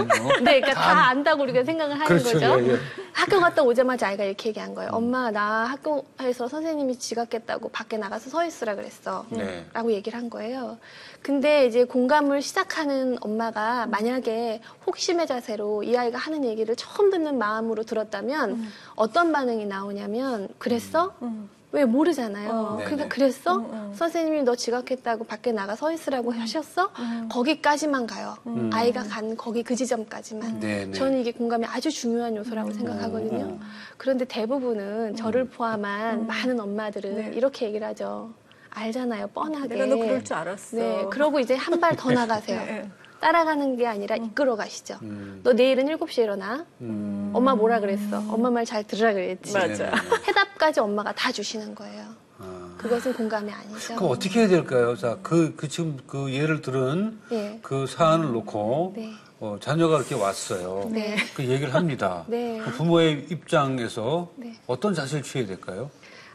네, 0.43 0.59
그러니까 0.61 0.73
다 0.73 1.07
안다고 1.09 1.43
우리가 1.43 1.63
생각을 1.63 1.95
하는 1.99 2.05
그렇죠. 2.05 2.33
거죠. 2.33 2.61
예, 2.63 2.73
예. 2.73 2.77
학교 3.13 3.39
갔다 3.39 3.63
오자마자 3.63 4.07
아이가 4.09 4.23
이렇게 4.23 4.49
얘기한 4.49 4.69
음. 4.69 4.75
거예요. 4.75 4.89
엄마 4.93 5.31
나 5.31 5.65
학교에서 5.65 6.47
선생님이 6.47 6.99
지각했다고 6.99 7.69
밖에 7.69 7.97
나가서 7.97 8.29
서 8.29 8.45
있으라 8.45 8.75
그랬어. 8.75 9.25
네. 9.29 9.65
라고 9.73 9.91
얘기를 9.91 10.17
한 10.17 10.29
거예요. 10.29 10.77
근데 11.21 11.65
이제 11.65 11.83
공감을 11.83 12.41
시작하는 12.41 13.17
엄마가 13.21 13.87
만약에 13.87 14.61
혹심의 14.85 15.27
자세로 15.27 15.83
이 15.83 15.97
아이가 15.97 16.17
하는 16.17 16.45
얘기를 16.45 16.75
처음 16.97 17.11
듣는 17.11 17.37
마음으로 17.37 17.83
들었다면 17.83 18.69
어떤 18.95 19.31
반응이 19.31 19.65
나오냐면 19.67 20.47
그랬어? 20.57 21.13
음. 21.21 21.47
왜 21.73 21.85
모르잖아요. 21.85 22.49
어. 22.49 22.77
그러니까 22.83 23.07
그랬어? 23.09 23.57
음, 23.57 23.65
음. 23.71 23.93
선생님이 23.93 24.43
너 24.43 24.55
지각했다고 24.55 25.25
밖에 25.25 25.51
나가 25.51 25.75
서 25.75 25.91
있으라고 25.91 26.33
하셨어? 26.33 26.89
음. 26.97 27.29
거기까지만 27.31 28.07
가요. 28.07 28.35
음. 28.47 28.69
아이가 28.73 29.03
간 29.03 29.35
거기 29.37 29.61
그 29.63 29.75
지점까지만. 29.75 30.93
저는 30.93 31.19
이게 31.19 31.31
공감이 31.33 31.65
아주 31.67 31.91
중요한 31.91 32.35
요소라고 32.35 32.71
생각하거든요. 32.71 33.45
음. 33.45 33.59
그런데 33.97 34.25
대부분은 34.25 35.15
저를 35.17 35.45
포함한 35.49 36.25
많은 36.25 36.59
엄마들은 36.59 37.15
네. 37.15 37.31
이렇게 37.35 37.67
얘기를 37.67 37.85
하죠. 37.87 38.31
알잖아요, 38.71 39.27
뻔하게. 39.27 39.67
내가 39.75 39.85
너 39.87 39.97
그럴 39.97 40.23
줄 40.23 40.35
알았어. 40.35 40.77
네, 40.77 41.05
그러고 41.11 41.39
이제 41.39 41.55
한 41.55 41.79
발 41.79 41.95
더 41.95 42.09
나가세요. 42.11 42.59
네, 42.59 42.65
네. 42.65 42.89
따라가는 43.19 43.75
게 43.77 43.87
아니라 43.87 44.15
이끌어 44.15 44.55
가시죠. 44.55 44.97
음. 45.01 45.41
너 45.43 45.53
내일은 45.53 45.85
7시에 45.85 46.23
일어나. 46.23 46.65
음. 46.81 47.31
엄마 47.33 47.55
뭐라 47.55 47.79
그랬어? 47.79 48.17
엄마 48.29 48.49
말 48.49 48.65
잘 48.65 48.83
들으라 48.83 49.13
그랬지. 49.13 49.53
맞아. 49.53 49.67
네네네. 49.67 49.91
해답까지 50.27 50.79
엄마가 50.81 51.13
다 51.13 51.31
주시는 51.31 51.73
거예요. 51.75 52.03
아. 52.39 52.75
그것은 52.77 53.13
공감이 53.13 53.51
아니죠. 53.51 53.95
그럼 53.95 54.11
어떻게 54.11 54.41
해야 54.41 54.47
될까요? 54.47 54.95
자, 54.97 55.17
그, 55.23 55.55
그 55.55 55.67
지금 55.67 55.97
그 56.05 56.31
예를 56.33 56.61
들은 56.61 57.19
예. 57.31 57.59
그 57.61 57.87
사안을 57.87 58.31
놓고 58.33 58.93
네. 58.97 59.13
어, 59.39 59.57
자녀가 59.61 59.97
이렇게 59.97 60.15
왔어요. 60.15 60.89
네. 60.91 61.15
그 61.35 61.43
얘기를 61.45 61.73
합니다. 61.73 62.25
네. 62.27 62.59
그 62.63 62.71
부모의 62.71 63.27
입장에서 63.29 64.31
네. 64.35 64.53
어떤 64.67 64.93
자세를 64.93 65.23
취해야 65.23 65.47
될까요? 65.47 65.89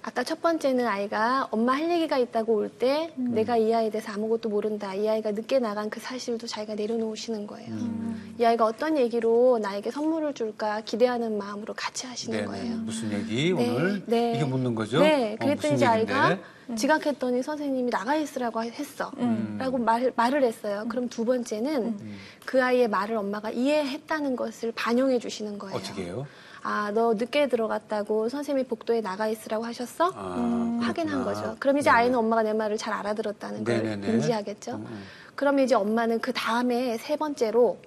아까 0.04 0.24
첫 0.24 0.42
번째는 0.42 0.86
아이가 0.86 1.46
엄마 1.52 1.74
할 1.74 1.88
얘기가 1.88 2.18
있다고 2.18 2.56
올때 2.56 3.12
음. 3.18 3.34
내가 3.34 3.56
이 3.56 3.72
아이에 3.72 3.88
대해서 3.88 4.12
아무것도 4.12 4.48
모른다. 4.48 4.94
이 4.94 5.08
아이가 5.08 5.30
늦게 5.30 5.60
나간 5.60 5.90
그 5.90 6.00
사실도 6.00 6.48
자기가 6.48 6.74
내려놓으시는 6.74 7.46
거예요. 7.46 7.70
음. 7.70 8.34
이 8.38 8.44
아이가 8.44 8.64
어떤 8.64 8.98
얘기로 8.98 9.60
나에게 9.62 9.92
선물을 9.92 10.34
줄까 10.34 10.80
기대하는 10.80 11.38
마음으로 11.38 11.74
같이 11.74 12.06
하시는 12.06 12.36
네네. 12.36 12.48
거예요. 12.48 12.76
무슨 12.78 13.12
얘기 13.12 13.54
네, 13.54 13.70
오늘 13.70 14.02
네. 14.06 14.32
이게 14.34 14.44
묻는 14.44 14.74
거죠? 14.74 15.00
네, 15.00 15.34
어, 15.34 15.36
그랬더니 15.44 15.74
이제? 15.76 15.86
아이가 15.86 16.38
지각했더니 16.74 17.42
선생님이 17.42 17.90
나가 17.90 18.16
있으라고 18.16 18.64
했어. 18.64 19.12
음. 19.18 19.56
라고 19.60 19.78
말, 19.78 20.12
말을 20.16 20.42
했어요. 20.42 20.84
그럼 20.88 21.08
두 21.08 21.24
번째는 21.24 21.96
그 22.44 22.62
아이의 22.62 22.88
말을 22.88 23.16
엄마가 23.16 23.50
이해했다는 23.50 24.34
것을 24.34 24.72
반영해 24.72 25.20
주시는 25.20 25.58
거예요. 25.58 25.76
어떻게 25.76 26.04
해요? 26.04 26.26
아, 26.62 26.92
너 26.94 27.14
늦게 27.14 27.48
들어갔다고 27.48 28.28
선생님이 28.28 28.68
복도에 28.68 29.00
나가 29.00 29.26
있으라고 29.26 29.64
하셨어? 29.64 30.12
아, 30.14 30.78
확인한 30.80 31.22
그렇구나. 31.22 31.24
거죠. 31.24 31.56
그럼 31.58 31.78
이제 31.78 31.90
네. 31.90 31.96
아이는 31.96 32.18
엄마가 32.18 32.42
내 32.42 32.52
말을 32.52 32.76
잘 32.78 32.94
알아들었다는 32.94 33.64
걸 33.64 33.82
네네네. 33.82 34.12
인지하겠죠. 34.14 34.72
음, 34.72 34.86
음. 34.88 35.04
그러면 35.34 35.64
이제 35.64 35.74
엄마는 35.74 36.20
그 36.20 36.32
다음에 36.32 36.96
세 36.98 37.16
번째로 37.16 37.78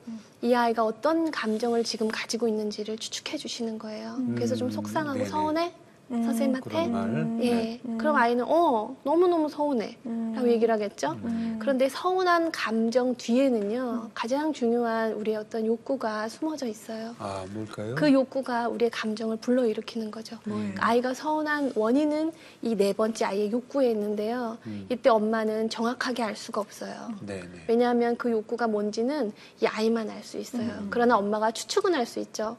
이 0.41 0.53
아이가 0.53 0.83
어떤 0.83 1.31
감정을 1.31 1.83
지금 1.83 2.09
가지고 2.09 2.47
있는지를 2.47 2.97
추측해 2.97 3.37
주시는 3.37 3.79
거예요. 3.79 4.17
그래서 4.35 4.55
좀 4.55 4.69
속상하고 4.69 5.19
네네. 5.19 5.29
서운해? 5.29 5.73
선생님한테? 6.09 6.69
그런 6.69 6.91
말. 6.91 7.43
예. 7.43 7.53
네. 7.55 7.81
그럼 7.97 8.15
아이는, 8.15 8.45
어, 8.47 8.95
너무 9.03 9.27
너무 9.27 9.49
서운해. 9.49 9.97
라고 10.35 10.49
얘기를 10.49 10.73
하겠죠. 10.73 11.11
음. 11.23 11.57
그런데 11.59 11.87
서운한 11.89 12.51
감정 12.51 13.15
뒤에는요, 13.15 14.09
가장 14.13 14.51
중요한 14.53 15.13
우리의 15.13 15.37
어떤 15.37 15.65
욕구가 15.65 16.27
숨어져 16.29 16.67
있어요. 16.67 17.15
아, 17.19 17.45
뭘까요? 17.53 17.95
그 17.95 18.11
욕구가 18.11 18.67
우리의 18.67 18.91
감정을 18.91 19.37
불러일으키는 19.37 20.11
거죠. 20.11 20.37
아이가 20.79 21.13
서운한 21.13 21.71
원인은 21.75 22.31
이 22.61 22.75
네 22.75 22.91
번째 22.93 23.25
아이의 23.25 23.51
욕구에 23.51 23.89
있는데요. 23.91 24.57
음. 24.67 24.85
이때 24.89 25.09
엄마는 25.09 25.69
정확하게 25.69 26.21
알 26.23 26.35
수가 26.35 26.59
없어요. 26.61 26.93
네네. 27.25 27.47
왜냐하면 27.69 28.17
그 28.17 28.29
욕구가 28.29 28.67
뭔지는 28.67 29.31
이 29.61 29.65
아이만 29.65 30.09
알 30.09 30.21
수 30.23 30.37
있어요. 30.37 30.67
음. 30.69 30.87
그러나 30.89 31.17
엄마가 31.17 31.51
추측은 31.51 31.93
할 31.95 32.05
수 32.05 32.19
있죠. 32.19 32.57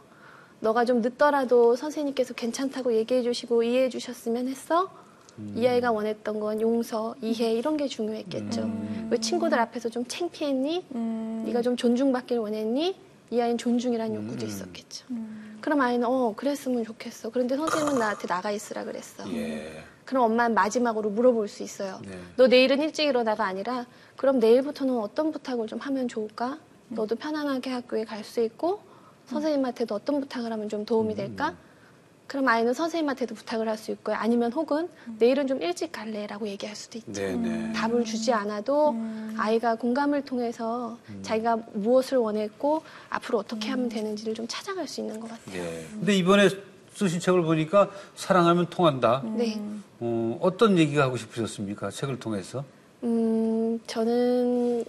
너가 0.60 0.84
좀 0.84 1.00
늦더라도 1.02 1.76
선생님께서 1.76 2.34
괜찮다고 2.34 2.94
얘기해 2.94 3.22
주시고 3.22 3.62
이해해 3.62 3.88
주셨으면 3.88 4.48
했어? 4.48 4.90
음. 5.38 5.52
이 5.56 5.66
아이가 5.66 5.92
원했던 5.92 6.40
건 6.40 6.60
용서, 6.60 7.14
이해 7.20 7.52
이런 7.52 7.76
게 7.76 7.86
중요했겠죠. 7.88 8.62
음. 8.62 9.08
왜 9.10 9.18
친구들 9.18 9.58
앞에서 9.58 9.90
좀 9.90 10.04
창피했니? 10.06 10.86
네가 11.44 11.60
좀 11.62 11.76
존중받길 11.76 12.38
원했니? 12.38 12.96
이 13.30 13.40
아이는 13.40 13.58
존중이라는 13.58 14.14
욕구도 14.14 14.46
음. 14.46 14.48
있었겠죠. 14.48 15.06
그럼 15.60 15.80
아이는 15.80 16.06
어 16.06 16.32
그랬으면 16.36 16.84
좋겠어. 16.84 17.30
그런데 17.30 17.56
선생님은 17.56 17.98
나한테 17.98 18.26
나가 18.28 18.50
있으라 18.50 18.84
그랬어. 18.84 19.30
예. 19.34 19.82
그럼 20.04 20.22
엄마는 20.30 20.54
마지막으로 20.54 21.10
물어볼 21.10 21.48
수 21.48 21.64
있어요. 21.64 22.00
네. 22.06 22.16
너 22.36 22.46
내일은 22.46 22.80
일찍 22.80 23.04
일어나가 23.08 23.44
아니라 23.44 23.84
그럼 24.16 24.38
내일부터는 24.38 24.96
어떤 24.98 25.32
부탁을 25.32 25.66
좀 25.66 25.80
하면 25.80 26.06
좋을까? 26.08 26.58
너도 26.88 27.16
편안하게 27.16 27.70
학교에 27.70 28.04
갈 28.04 28.22
수 28.22 28.40
있고 28.42 28.80
선생님한테도 29.26 29.94
어떤 29.94 30.20
부탁을 30.20 30.52
하면 30.52 30.68
좀 30.68 30.84
도움이 30.84 31.14
될까? 31.14 31.54
그럼 32.26 32.48
아이는 32.48 32.74
선생님한테도 32.74 33.36
부탁을 33.36 33.68
할 33.68 33.76
수 33.78 33.92
있고요. 33.92 34.16
아니면 34.16 34.52
혹은 34.52 34.88
내일은 35.18 35.46
좀 35.46 35.62
일찍 35.62 35.92
갈래라고 35.92 36.48
얘기할 36.48 36.74
수도 36.74 36.98
있죠. 36.98 37.12
네네. 37.12 37.72
답을 37.72 38.04
주지 38.04 38.32
않아도 38.32 38.96
아이가 39.36 39.76
공감을 39.76 40.24
통해서 40.24 40.98
자기가 41.22 41.56
무엇을 41.74 42.18
원했고 42.18 42.82
앞으로 43.10 43.38
어떻게 43.38 43.70
하면 43.70 43.88
되는지를 43.88 44.34
좀 44.34 44.46
찾아갈 44.48 44.88
수 44.88 45.00
있는 45.00 45.20
것 45.20 45.30
같아요. 45.30 45.62
네. 45.62 45.86
근데 45.92 46.16
이번에 46.16 46.48
쓰신 46.94 47.20
책을 47.20 47.42
보니까 47.42 47.90
사랑하면 48.16 48.66
통한다. 48.70 49.22
네. 49.36 49.60
어, 50.00 50.38
어떤 50.40 50.78
얘기가 50.78 51.02
하고 51.04 51.16
싶으셨습니까? 51.16 51.90
책을 51.90 52.18
통해서? 52.18 52.64
음, 53.04 53.78
저는 53.86 54.84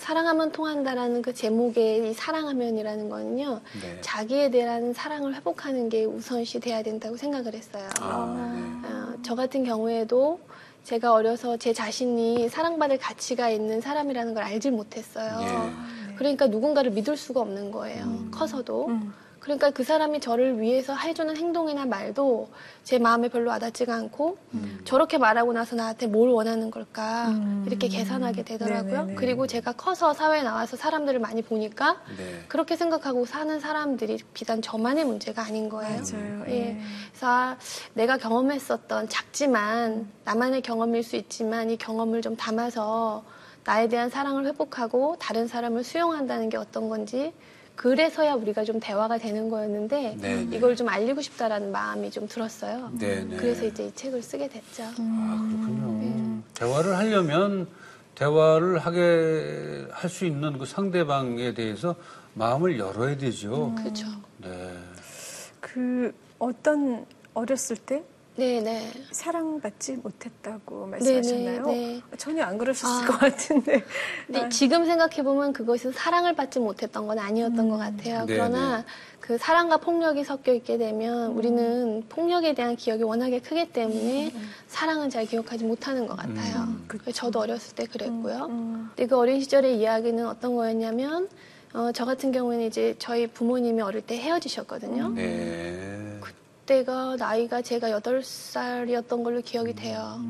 사랑하면 0.00 0.50
통한다라는 0.50 1.20
그 1.20 1.34
제목의 1.34 2.10
이 2.10 2.14
사랑하면이라는 2.14 3.10
거는요. 3.10 3.60
네. 3.82 4.00
자기에 4.00 4.50
대한 4.50 4.94
사랑을 4.94 5.34
회복하는 5.34 5.90
게 5.90 6.06
우선시 6.06 6.58
돼야 6.58 6.82
된다고 6.82 7.18
생각을 7.18 7.54
했어요. 7.54 7.86
아, 8.00 8.82
어, 8.82 9.18
저 9.22 9.34
같은 9.34 9.62
경우에도 9.62 10.40
제가 10.84 11.12
어려서 11.12 11.58
제 11.58 11.74
자신이 11.74 12.48
사랑받을 12.48 12.98
가치가 12.98 13.50
있는 13.50 13.82
사람이라는 13.82 14.32
걸 14.32 14.42
알질 14.42 14.72
못했어요. 14.72 15.38
네. 15.38 15.46
예. 15.46 16.14
그러니까 16.16 16.46
누군가를 16.46 16.92
믿을 16.92 17.18
수가 17.18 17.40
없는 17.40 17.70
거예요. 17.70 18.04
음. 18.04 18.30
커서도. 18.32 18.88
그러니까 19.40 19.70
그 19.70 19.82
사람이 19.82 20.20
저를 20.20 20.60
위해서 20.60 20.94
해주는 20.94 21.34
행동이나 21.34 21.86
말도 21.86 22.50
제 22.84 22.98
마음에 22.98 23.28
별로 23.28 23.50
와닿지가 23.50 23.94
않고 23.94 24.36
음. 24.52 24.80
저렇게 24.84 25.16
말하고 25.16 25.52
나서 25.54 25.76
나한테 25.76 26.06
뭘 26.06 26.28
원하는 26.28 26.70
걸까 26.70 27.32
이렇게 27.66 27.88
계산하게 27.88 28.44
되더라고요. 28.44 28.92
네네네. 29.00 29.14
그리고 29.14 29.46
제가 29.46 29.72
커서 29.72 30.12
사회에 30.12 30.42
나와서 30.42 30.76
사람들을 30.76 31.18
많이 31.20 31.40
보니까 31.40 32.02
네. 32.18 32.44
그렇게 32.48 32.76
생각하고 32.76 33.24
사는 33.24 33.58
사람들이 33.58 34.18
비단 34.34 34.60
저만의 34.60 35.06
문제가 35.06 35.42
아닌 35.42 35.70
거예요. 35.70 36.02
맞아요. 36.02 36.44
예. 36.48 36.52
예. 36.52 36.80
그래서 37.10 37.26
아, 37.26 37.56
내가 37.94 38.18
경험했었던 38.18 39.08
작지만 39.08 40.10
나만의 40.24 40.60
경험일 40.60 41.02
수 41.02 41.16
있지만 41.16 41.70
이 41.70 41.78
경험을 41.78 42.20
좀 42.20 42.36
담아서 42.36 43.24
나에 43.64 43.88
대한 43.88 44.10
사랑을 44.10 44.46
회복하고 44.46 45.16
다른 45.18 45.48
사람을 45.48 45.84
수용한다는 45.84 46.50
게 46.50 46.56
어떤 46.56 46.88
건지 46.88 47.32
그래서야 47.80 48.34
우리가 48.34 48.64
좀 48.64 48.78
대화가 48.78 49.16
되는 49.16 49.48
거였는데 49.48 50.18
네네. 50.20 50.54
이걸 50.54 50.76
좀 50.76 50.90
알리고 50.90 51.22
싶다라는 51.22 51.72
마음이 51.72 52.10
좀 52.10 52.28
들었어요. 52.28 52.90
네네. 52.98 53.36
그래서 53.36 53.64
이제 53.64 53.86
이 53.86 53.94
책을 53.94 54.22
쓰게 54.22 54.48
됐죠. 54.48 54.82
아, 54.82 55.48
그렇군요. 55.48 55.98
네. 55.98 56.42
대화를 56.52 56.94
하려면 56.98 57.66
대화를 58.16 58.80
하게 58.80 59.86
할 59.92 60.10
수 60.10 60.26
있는 60.26 60.58
그 60.58 60.66
상대방에 60.66 61.54
대해서 61.54 61.94
마음을 62.34 62.78
열어야 62.78 63.16
되죠. 63.16 63.74
그렇죠. 63.78 64.08
네. 64.36 64.76
그 65.60 66.12
어떤 66.38 67.06
어렸을 67.32 67.76
때 67.76 68.04
네, 68.40 68.58
네. 68.62 68.90
사랑받지 69.10 69.96
못했다고 69.96 70.86
말씀하셨나요? 70.86 71.66
네, 71.66 72.00
네. 72.10 72.16
전혀 72.16 72.42
안 72.42 72.56
그러셨을 72.56 73.04
아. 73.04 73.06
것 73.06 73.18
같은데. 73.18 73.84
근데 74.26 74.40
아, 74.40 74.48
지금 74.48 74.86
생각해 74.86 75.22
보면 75.22 75.52
그것은 75.52 75.92
사랑을 75.92 76.34
받지 76.34 76.58
못했던 76.58 77.06
건 77.06 77.18
아니었던 77.18 77.68
것 77.68 77.76
같아요. 77.76 78.24
네, 78.24 78.34
그러나 78.34 78.78
네. 78.78 78.84
그 79.20 79.36
사랑과 79.36 79.76
폭력이 79.76 80.24
섞여 80.24 80.54
있게 80.54 80.78
되면 80.78 81.32
우리는 81.32 82.02
폭력에 82.08 82.54
대한 82.54 82.76
기억이 82.76 83.02
워낙에 83.02 83.40
크기 83.40 83.70
때문에 83.70 84.32
사랑은 84.68 85.10
잘 85.10 85.26
기억하지 85.26 85.64
못하는 85.64 86.06
것 86.06 86.16
같아요. 86.16 86.62
음, 86.62 86.88
저도 87.12 87.40
어렸을 87.40 87.74
때 87.74 87.84
그랬고요. 87.84 88.46
음. 88.48 88.90
근데 88.96 89.06
그 89.06 89.18
어린 89.18 89.38
시절의 89.42 89.78
이야기는 89.78 90.26
어떤 90.26 90.56
거였냐면 90.56 91.28
어, 91.74 91.92
저 91.92 92.06
같은 92.06 92.32
경우에는 92.32 92.64
이제 92.64 92.94
저희 92.98 93.26
부모님이 93.26 93.82
어릴 93.82 94.00
때 94.00 94.16
헤어지셨거든요. 94.16 95.10
네. 95.10 96.09
그때가 96.70 97.16
나이가 97.16 97.62
제가 97.62 97.90
여덟 97.90 98.22
살이었던 98.22 99.24
걸로 99.24 99.40
기억이 99.40 99.74
돼요. 99.74 100.20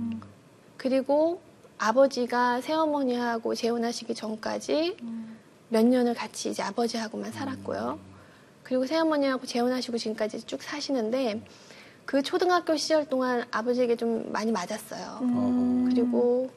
그리고 0.79 1.43
아버지가 1.77 2.63
새어머니하고 2.63 3.55
재혼하시기 3.55 4.15
전까지 4.15 4.97
몇 5.69 5.85
년을 5.85 6.15
같이 6.15 6.49
이제 6.49 6.63
아버지하고만 6.63 7.31
살았고요. 7.33 7.99
그리고 8.63 8.87
새어머니하고 8.87 9.47
재혼하시고 9.47 9.99
지금까지 9.99 10.47
쭉 10.47 10.63
사시는데 10.63 11.45
그 12.07 12.23
초등학교 12.23 12.75
시절 12.77 13.07
동안 13.07 13.45
아버지에게 13.51 13.97
좀 13.97 14.33
많이 14.33 14.51
맞았어요. 14.51 15.19
어, 15.21 15.85
그리고 15.91 16.51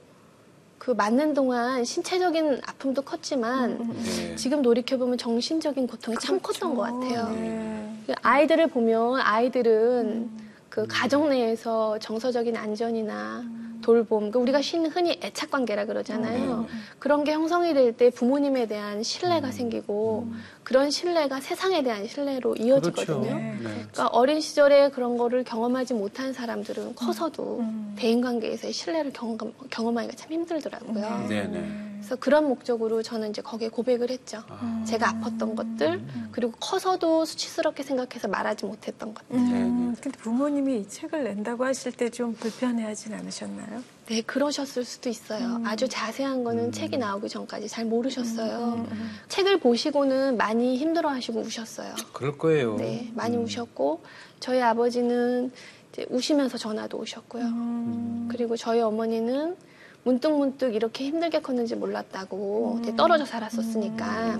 그 0.84 0.92
맞는 0.92 1.34
동안 1.34 1.86
신체적인 1.86 2.60
아픔도 2.66 3.04
컸지만 3.04 3.94
네. 4.04 4.36
지금 4.36 4.62
돌이켜보면 4.62 5.18
정신적인 5.18 5.88
고통이 5.88 6.18
참 6.20 6.42
컸던 6.42 6.76
것 6.76 6.82
같아요. 6.82 7.30
네. 7.30 8.16
아이들을 8.22 8.68
보면 8.68 9.22
아이들은 9.22 10.30
그 10.74 10.88
가정 10.90 11.30
내에서 11.30 12.00
정서적인 12.00 12.58
안전이나 12.58 13.44
돌봄, 13.84 14.32
그 14.32 14.40
우리가 14.40 14.60
신- 14.64 14.88
흔히 14.88 15.20
애착 15.22 15.52
관계라 15.52 15.86
그러잖아요. 15.86 16.66
그런 16.98 17.24
게 17.24 17.34
형성이 17.34 17.76
될 17.76 17.94
때 17.94 18.10
부모님에 18.10 18.66
대한 18.66 19.04
신뢰가 19.04 19.52
생기고 19.52 20.32
그런 20.64 20.90
신뢰가 20.90 21.42
세상에 21.42 21.84
대한 21.84 22.08
신뢰로 22.08 22.54
그렇죠. 22.56 22.64
이어지거든요. 22.64 23.36
네. 23.38 23.56
그러니까 23.62 24.08
어린 24.08 24.42
시절에 24.42 24.90
그런 24.90 25.16
거를 25.18 25.44
경험하지 25.44 25.94
못한 25.94 26.34
사람들은 26.34 26.96
커서도 26.96 27.64
대인 27.96 28.22
관계에서의 28.22 28.74
신뢰를 28.74 29.14
경험, 29.14 29.38
경험하기가 29.70 30.16
참 30.16 30.32
힘들더라고요. 30.32 31.28
네 31.30 31.48
네. 31.50 31.93
그래서 32.04 32.18
그런 32.18 32.50
목적으로 32.50 33.02
저는 33.02 33.30
이제 33.30 33.42
거기에 33.42 33.70
고백을 33.70 34.10
했죠. 34.10 34.44
아. 34.50 34.84
제가 34.86 35.14
아팠던 35.14 35.56
것들, 35.56 36.04
그리고 36.34 36.52
커서도 36.60 37.24
수치스럽게 37.24 37.82
생각해서 37.84 38.28
말하지 38.28 38.66
못했던 38.66 39.14
것들. 39.14 39.38
네, 39.38 39.62
음, 39.64 39.96
근데 40.02 40.18
부모님이 40.20 40.82
이 40.82 40.88
책을 40.90 41.24
낸다고 41.24 41.64
하실 41.66 41.94
때 41.94 42.10
좀 42.10 42.34
불편해하진 42.34 43.14
않으셨나요? 43.14 43.82
네, 44.08 44.22
그러셨을 44.22 44.84
수도 44.84 45.10
있어요. 45.10 45.62
아주 45.64 45.88
자세한 45.88 46.44
거는 46.44 46.66
음. 46.66 46.72
책이 46.74 46.98
나오기 46.98 47.30
전까지 47.30 47.70
잘 47.70 47.86
모르셨어요. 47.86 48.86
음, 48.92 49.10
책을 49.30 49.60
보시고는 49.62 50.36
많이 50.36 50.78
힘들어 50.78 51.10
하시고 51.10 51.40
우셨어요. 51.40 51.96
그럴 52.12 52.38
거예요. 52.38 52.76
네, 52.76 53.10
많이 53.16 53.38
음. 53.38 53.44
우셨고 53.46 54.04
저희 54.42 54.62
아버지는 54.62 55.52
이제 55.94 56.06
우시면서 56.10 56.58
전화도 56.58 56.98
오셨고요. 56.98 57.44
음. 57.46 58.28
그리고 58.30 58.58
저희 58.58 58.82
어머니는 58.82 59.56
문득 60.04 60.32
문득 60.38 60.76
이렇게 60.76 61.06
힘들게 61.06 61.42
컸는지 61.42 61.76
몰랐다고 61.76 62.80
이제 62.82 62.96
떨어져 62.96 63.26
살았었으니까 63.26 64.40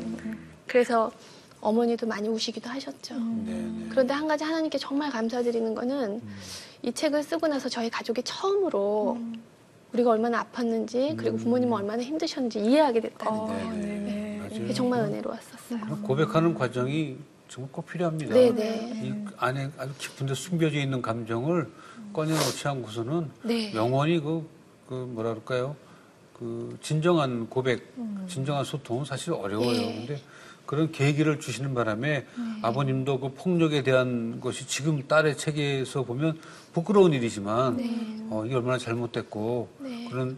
그래서 0.68 1.12
어머니도 1.62 2.08
많이 2.08 2.28
우시기도 2.28 2.70
하셨죠. 2.70 3.16
네, 3.18 3.54
네. 3.54 3.86
그런데 3.90 4.14
한 4.14 4.28
가지 4.28 4.44
하나님께 4.44 4.78
정말 4.78 5.10
감사드리는 5.12 5.74
거는 5.74 6.22
이 6.82 6.92
책을 6.92 7.24
쓰고 7.24 7.48
나서 7.48 7.70
저희 7.70 7.90
가족이 7.90 8.24
처음으로 8.24 9.18
우리가 9.94 10.10
얼마나 10.10 10.44
아팠는지 10.44 11.16
그리고 11.16 11.38
부모님은 11.38 11.74
얼마나 11.74 12.04
힘드셨는지 12.04 12.60
이해하게 12.60 13.00
됐다는 13.00 13.40
어, 13.40 13.46
거예요. 13.46 13.70
네, 13.72 13.78
네. 13.78 14.50
네. 14.50 14.74
정말 14.74 15.02
은혜로웠었어요. 15.02 16.02
고백하는 16.04 16.54
과정이 16.54 17.18
정말 17.48 17.72
꼭 17.72 17.86
필요합니다. 17.86 18.34
네, 18.34 18.52
네. 18.54 19.02
이 19.04 19.14
안에 19.38 19.70
아주 19.78 19.94
깊은데 19.98 20.34
숨겨져 20.34 20.80
있는 20.80 21.02
감정을 21.02 21.70
꺼내놓지 22.12 22.68
않고서는 22.68 23.32
네. 23.44 23.74
영원히 23.74 24.20
그, 24.20 24.46
그 24.88 24.94
뭐라 24.94 25.32
그럴까요? 25.32 25.76
그 26.38 26.78
진정한 26.82 27.48
고백, 27.50 27.94
진정한 28.28 28.64
소통은 28.66 29.06
사실 29.06 29.34
어려워요. 29.34 29.82
예. 29.82 29.94
근데 29.96 30.22
그런 30.66 30.92
계기를 30.92 31.40
주시는 31.40 31.74
바람에 31.74 32.26
아버님도 32.62 33.20
그 33.20 33.34
폭력에 33.34 33.84
대한 33.84 34.40
것이 34.40 34.66
지금 34.66 35.08
딸의 35.08 35.38
책에서 35.38 36.04
보면 36.04 36.40
부끄러운 36.74 37.14
일이지만 37.14 38.28
어, 38.30 38.44
이게 38.46 38.56
얼마나 38.56 38.78
잘못됐고 38.78 39.70
네. 39.80 40.08
그런 40.10 40.38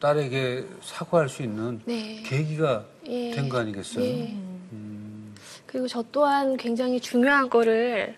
딸에게 0.00 0.66
사과할 0.82 1.28
수 1.28 1.42
있는 1.42 1.80
네. 1.84 2.22
계기가 2.24 2.84
예. 3.06 3.30
된거 3.30 3.58
아니겠어요? 3.58 4.04
예. 4.04 4.32
음, 4.72 5.34
그리고 5.66 5.86
저 5.86 6.04
또한 6.10 6.56
굉장히 6.56 7.00
중요한 7.00 7.48
거를 7.48 8.16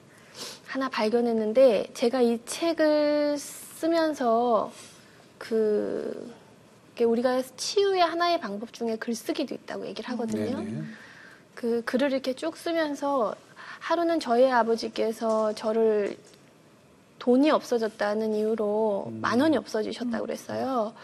하나 0.67 0.89
발견했는데 0.89 1.89
제가 1.93 2.23
이 2.23 2.39
책을 2.47 3.37
쓰면서 3.39 4.73
그 5.43 6.33
우리가 7.01 7.43
치유의 7.57 8.01
하나의 8.01 8.39
방법 8.39 8.73
중에 8.73 8.95
글쓰기도 8.97 9.55
있다고 9.55 9.87
얘기를 9.87 10.09
하거든요. 10.11 10.61
네네. 10.61 10.83
그 11.57 11.83
글을 11.85 12.13
이렇게 12.13 12.33
쭉 12.35 12.57
쓰면서 12.57 13.35
하루는 13.81 14.21
저희 14.21 14.49
아버지께서 14.49 15.53
저를 15.55 16.17
돈이 17.19 17.51
없어졌다는 17.51 18.35
이유로 18.35 19.07
음. 19.09 19.21
만 19.21 19.41
원이 19.41 19.57
없어지셨다고 19.57 20.27
그랬어요. 20.27 20.95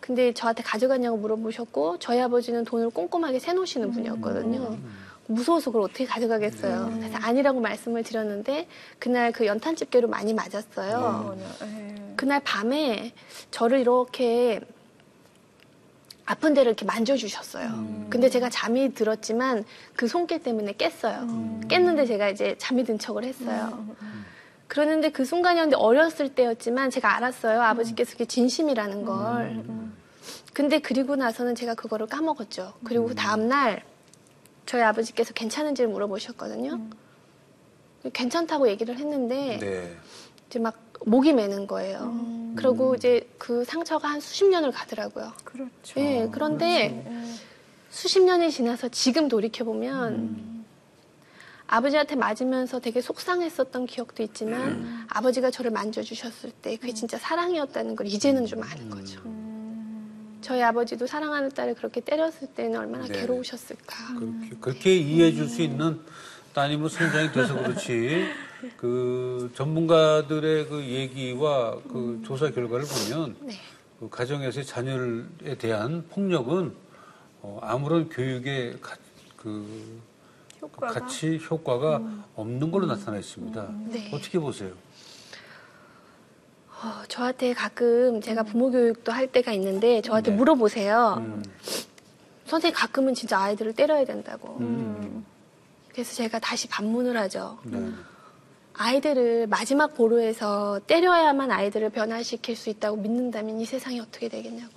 근데 0.00 0.32
저한테 0.34 0.64
가져갔냐고 0.64 1.16
물어보셨고 1.16 1.98
저희 2.00 2.20
아버지는 2.20 2.64
돈을 2.64 2.90
꼼꼼하게 2.90 3.38
세놓으시는 3.38 3.92
분이었거든요. 3.92 4.76
무서워서 5.26 5.70
그걸 5.70 5.82
어떻게 5.82 6.04
가져가겠어요. 6.04 6.88
네. 6.88 6.98
그래서 7.00 7.18
아니라고 7.18 7.60
말씀을 7.60 8.02
드렸는데 8.02 8.68
그날 8.98 9.32
그 9.32 9.46
연탄 9.46 9.76
집게로 9.76 10.08
많이 10.08 10.34
맞았어요. 10.34 11.36
예. 11.62 12.12
그날 12.16 12.40
밤에 12.40 13.12
저를 13.50 13.80
이렇게 13.80 14.60
아픈 16.26 16.54
데를 16.54 16.70
이렇게 16.70 16.84
만져주셨어요. 16.86 18.06
근데 18.08 18.28
제가 18.30 18.48
잠이 18.48 18.94
들었지만 18.94 19.64
그 19.94 20.08
손길 20.08 20.42
때문에 20.42 20.72
깼어요. 20.72 21.60
깼는데 21.68 22.06
제가 22.06 22.30
이제 22.30 22.54
잠이 22.58 22.84
든 22.84 22.98
척을 22.98 23.24
했어요. 23.24 23.86
그러는데 24.66 25.10
그 25.10 25.24
순간이었는데 25.24 25.76
어렸을 25.76 26.34
때였지만 26.34 26.90
제가 26.90 27.16
알았어요. 27.16 27.60
아버지께서 27.60 28.12
그게 28.12 28.24
진심이라는 28.24 29.04
걸. 29.04 29.64
근데 30.54 30.78
그리고 30.78 31.16
나서는 31.16 31.54
제가 31.54 31.74
그거를 31.74 32.06
까먹었죠. 32.06 32.72
그리고 32.84 33.08
그 33.08 33.14
다음날 33.14 33.82
저희 34.66 34.82
아버지께서 34.82 35.32
괜찮은지를 35.32 35.90
물어보셨거든요. 35.90 36.80
괜찮다고 38.12 38.68
얘기를 38.68 38.98
했는데 38.98 39.58
네. 39.58 39.96
이제 40.48 40.58
막 40.58 40.82
목이 41.06 41.32
매는 41.32 41.66
거예요. 41.66 42.14
그리고 42.56 42.94
이제 42.94 43.28
그 43.38 43.64
상처가 43.64 44.08
한 44.08 44.20
수십 44.20 44.44
년을 44.44 44.70
가더라고요. 44.70 45.32
그렇죠. 45.44 46.00
예, 46.00 46.28
그런데 46.30 47.04
수십 47.90 48.20
년이 48.22 48.50
지나서 48.50 48.88
지금 48.88 49.28
돌이켜 49.28 49.64
보면 49.64 50.64
아버지한테 51.66 52.14
맞으면서 52.14 52.78
되게 52.78 53.00
속상했었던 53.00 53.86
기억도 53.86 54.22
있지만 54.22 55.06
아버지가 55.08 55.50
저를 55.50 55.70
만져주셨을 55.70 56.50
때 56.50 56.76
그게 56.76 56.92
진짜 56.92 57.18
사랑이었다는 57.18 57.96
걸 57.96 58.06
이제는 58.06 58.46
좀 58.46 58.62
아는 58.62 58.90
거죠. 58.90 59.22
저희 60.44 60.62
아버지도 60.62 61.06
사랑하는 61.06 61.48
딸을 61.48 61.74
그렇게 61.74 62.00
때렸을 62.02 62.48
때는 62.48 62.78
얼마나 62.78 63.06
네. 63.06 63.20
괴로우셨을까. 63.20 64.18
그렇게, 64.18 64.56
그렇게 64.60 64.96
이해해 64.96 65.32
줄 65.32 65.48
수 65.48 65.62
있는 65.62 65.98
따님은 66.52 66.88
성장이 66.90 67.32
돼서 67.32 67.54
그렇지 67.54 68.26
그 68.76 69.50
전문가들의 69.54 70.68
그 70.68 70.82
얘기와 70.84 71.76
그 71.90 72.22
조사 72.26 72.50
결과를 72.50 72.84
보면 72.84 73.36
네. 73.40 73.54
그 73.98 74.10
가정에서의 74.10 74.66
자녀에 74.66 75.56
대한 75.58 76.04
폭력은 76.10 76.74
어, 77.40 77.58
아무런 77.62 78.10
교육의 78.10 78.80
가, 78.82 78.96
그 79.36 79.98
효과가 80.60 80.92
가치 80.92 81.38
효과가 81.38 82.02
없는 82.36 82.70
걸로 82.70 82.84
나타나 82.86 83.18
있습니다. 83.18 83.74
네. 83.86 84.10
어떻게 84.12 84.38
보세요? 84.38 84.72
어, 86.84 87.02
저한테 87.08 87.54
가끔 87.54 88.20
제가 88.20 88.42
부모 88.42 88.70
교육도 88.70 89.10
할 89.10 89.26
때가 89.26 89.52
있는데 89.52 90.02
저한테 90.02 90.30
네. 90.32 90.36
물어보세요. 90.36 91.14
음, 91.18 91.42
선생님 92.44 92.74
가끔은 92.76 93.14
진짜 93.14 93.40
아이들을 93.40 93.72
때려야 93.72 94.04
된다고. 94.04 94.58
음, 94.60 95.24
그래서 95.90 96.14
제가 96.14 96.38
다시 96.40 96.68
반문을 96.68 97.16
하죠. 97.16 97.58
네. 97.64 97.80
아이들을 98.74 99.46
마지막 99.46 99.94
보루에서 99.94 100.80
때려야만 100.86 101.50
아이들을 101.50 101.88
변화시킬 101.90 102.54
수 102.54 102.68
있다고 102.68 102.98
믿는다면 102.98 103.60
이 103.60 103.64
세상이 103.64 103.98
어떻게 104.00 104.28
되겠냐고. 104.28 104.72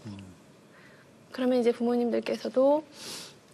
그러면 1.34 1.60
이제 1.60 1.74
부모님들께서도 1.74 2.86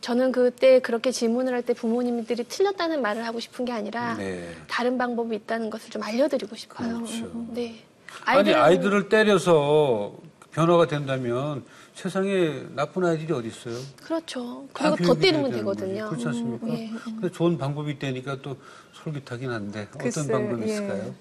저는 0.02 0.32
그때 0.32 0.80
그렇게 0.80 1.12
질문을 1.12 1.54
할 1.54 1.64
때 1.64 1.74
부모님들이 1.74 2.44
틀렸다는 2.44 3.02
말을 3.02 3.26
하고 3.26 3.40
싶은 3.40 3.66
게 3.66 3.72
아니라 3.72 4.16
네. 4.16 4.48
다른 4.68 4.98
방법이 5.00 5.36
있다는 5.38 5.70
것을 5.72 5.90
좀 5.90 6.04
알려드리고 6.04 6.56
싶어요. 6.56 6.98
그렇죠. 6.98 7.32
네. 7.54 7.84
아니 8.26 8.52
아이들은- 8.52 8.56
아이들을 8.56 9.10
때려서 9.10 10.14
변화가 10.52 10.88
된다면 10.88 11.64
세상에 11.96 12.64
나쁜 12.76 13.06
아이들이 13.06 13.34
어디 13.34 13.48
있어요? 13.50 13.76
그렇죠. 14.04 14.68
다 14.74 14.92
그리고 14.96 15.14
더 15.14 15.20
때리면 15.20 15.52
되는 15.52 15.66
거지. 15.66 15.82
되거든요. 15.82 16.10
그렇지 16.10 16.28
않습니까? 16.28 16.68
예. 16.70 16.90
근데 17.06 17.32
좋은 17.32 17.58
방법이 17.58 17.92
있다니까 17.94 18.38
또 18.42 18.58
솔깃하긴 19.04 19.50
한데 19.50 19.88
글쎄, 19.98 20.22
어떤 20.22 20.32
방법이 20.32 20.64
예. 20.70 20.74
있을까요? 20.74 21.14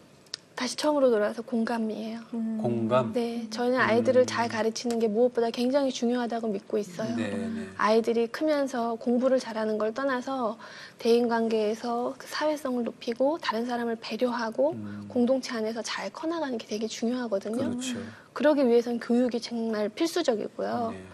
다시 0.62 0.77
처음으로 0.77 1.11
돌아와서 1.11 1.42
공감이에요. 1.42 2.20
공감. 2.31 3.12
네, 3.12 3.48
저희는 3.51 3.81
아이들을 3.81 4.27
잘 4.27 4.48
가르치는 4.48 5.01
게 5.01 5.09
무엇보다 5.09 5.51
굉장히 5.51 5.90
중요하다고 5.90 6.46
믿고 6.46 6.79
있어요. 6.79 7.16
네, 7.16 7.31
네. 7.31 7.66
아이들이 7.77 8.29
크면서 8.29 8.94
공부를 8.94 9.40
잘하는 9.40 9.77
걸 9.77 9.92
떠나서 9.92 10.59
대인관계에서 11.01 12.14
그 12.16 12.29
사회성을 12.29 12.85
높이고 12.85 13.38
다른 13.38 13.66
사람을 13.66 13.96
배려하고 14.01 14.77
공동체 15.09 15.53
안에서 15.53 15.83
잘 15.83 16.11
커나가는 16.11 16.57
게 16.57 16.68
되게 16.68 16.87
중요하거든요. 16.87 17.61
음. 17.61 17.70
그렇죠. 17.70 17.98
그러기 18.33 18.68
위해선 18.68 19.01
교육이 19.01 19.40
정말 19.40 19.88
필수적이고요. 19.88 20.90
네. 20.92 21.05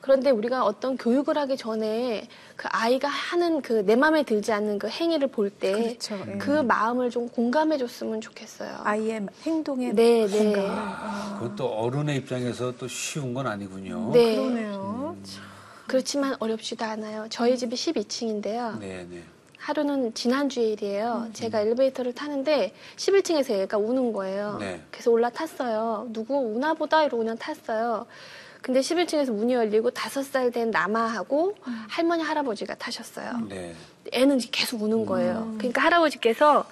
그런데 0.00 0.30
우리가 0.30 0.64
어떤 0.64 0.96
교육을 0.96 1.36
하기 1.38 1.56
전에 1.56 2.28
그 2.54 2.68
아이가 2.70 3.08
하는 3.08 3.60
그 3.62 3.82
내 3.86 3.96
마음에 3.96 4.22
들지 4.22 4.52
않는 4.52 4.78
그 4.78 4.88
행위를 4.88 5.28
볼 5.28 5.50
때그 5.50 5.96
그렇죠. 5.98 6.58
예. 6.58 6.62
마음을 6.62 7.10
좀 7.10 7.28
공감해 7.28 7.76
줬으면 7.78 8.20
좋겠어요. 8.20 8.78
아이의 8.82 9.26
행동에 9.42 9.92
네, 9.92 10.26
네. 10.26 10.44
공감을. 10.44 10.70
아, 10.70 11.38
그것도 11.40 11.66
어른의 11.66 12.16
입장에서 12.18 12.72
또 12.76 12.88
쉬운 12.88 13.34
건 13.34 13.46
아니군요. 13.46 14.10
네. 14.12 14.36
그러네요. 14.36 15.16
그렇지만 15.86 16.34
어렵지도 16.40 16.84
않아요. 16.84 17.26
저희 17.30 17.56
집이 17.56 17.76
12층인데요. 17.76 18.78
네, 18.80 19.06
네. 19.08 19.22
하루는 19.58 20.14
지난주의 20.14 20.72
일이에요. 20.72 21.28
제가 21.32 21.60
엘리베이터를 21.60 22.12
타는데 22.12 22.72
11층에서 22.96 23.58
얘가 23.58 23.78
우는 23.78 24.12
거예요. 24.12 24.58
네. 24.60 24.80
그래서 24.90 25.10
올라탔어요. 25.10 26.08
누구 26.12 26.36
우나 26.38 26.74
보다 26.74 27.02
이러고 27.02 27.18
그냥 27.18 27.36
탔어요. 27.36 28.06
근데 28.66 28.80
11층에서 28.80 29.30
문이 29.30 29.52
열리고 29.54 29.90
다섯 29.92 30.24
살 30.24 30.50
된 30.50 30.72
남아하고 30.72 31.54
할머니 31.88 32.24
할아버지가 32.24 32.74
타셨어요. 32.74 33.42
네. 33.48 33.72
애는 34.12 34.38
이제 34.38 34.48
계속 34.50 34.82
우는 34.82 35.06
거예요. 35.06 35.54
그러니까 35.58 35.82
할아버지께서 35.82 36.64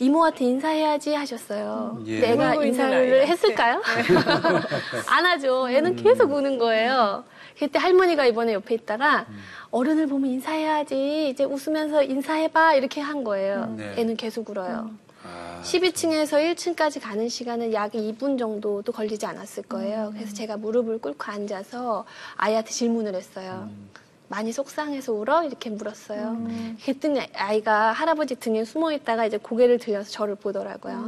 이모한테 0.00 0.44
인사해야지 0.46 1.14
하셨어요. 1.14 2.02
예. 2.06 2.20
근데 2.20 2.32
애가 2.32 2.64
인사를. 2.64 3.26
했을까요? 3.28 3.80
안 5.06 5.26
하죠. 5.26 5.68
애는 5.70 5.94
계속 5.94 6.32
우는 6.32 6.58
거예요. 6.58 7.22
그때 7.56 7.78
할머니가 7.78 8.26
이번에 8.26 8.54
옆에 8.54 8.74
있다가 8.74 9.26
음. 9.28 9.38
어른을 9.70 10.08
보면 10.08 10.30
인사해야지 10.30 11.28
이제 11.28 11.44
웃으면서 11.44 12.02
인사해봐 12.02 12.74
이렇게 12.74 13.00
한 13.00 13.22
거예요. 13.22 13.74
네. 13.76 13.94
애는 13.96 14.16
계속 14.16 14.50
울어요. 14.50 14.90
아, 15.28 15.60
12층에서 15.62 16.54
1층까지 16.54 17.00
가는 17.00 17.28
시간은 17.28 17.72
약 17.72 17.92
2분 17.92 18.38
정도도 18.38 18.92
걸리지 18.92 19.26
않았을 19.26 19.64
거예요. 19.64 20.10
그래서 20.14 20.32
제가 20.34 20.56
무릎을 20.56 20.98
꿇고 20.98 21.30
앉아서 21.30 22.04
아이한테 22.36 22.70
질문을 22.70 23.14
했어요. 23.14 23.68
음. 23.70 23.90
많이 24.30 24.52
속상해서 24.52 25.12
울어? 25.14 25.42
이렇게 25.44 25.70
물었어요. 25.70 26.36
그랬더니 26.84 27.20
아이가 27.34 27.92
할아버지 27.92 28.34
등에 28.34 28.62
숨어 28.62 28.92
있다가 28.92 29.24
이제 29.24 29.38
고개를 29.38 29.78
들려서 29.78 30.10
저를 30.10 30.34
보더라고요. 30.34 31.00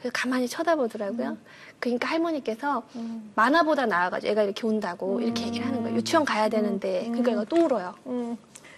그래서 0.00 0.10
가만히 0.12 0.48
쳐다보더라고요. 0.48 1.36
그러니까 1.78 2.08
할머니께서 2.08 2.82
만화보다 3.36 3.86
나아가지고 3.86 4.32
애가 4.32 4.42
이렇게 4.42 4.66
운다고 4.66 5.20
이렇게 5.20 5.46
얘기를 5.46 5.64
하는 5.64 5.82
거예요. 5.82 5.96
유치원 5.96 6.24
가야 6.24 6.48
되는데 6.48 7.04
그러니까 7.06 7.30
얘가 7.30 7.44
또 7.44 7.64
울어요. 7.64 7.94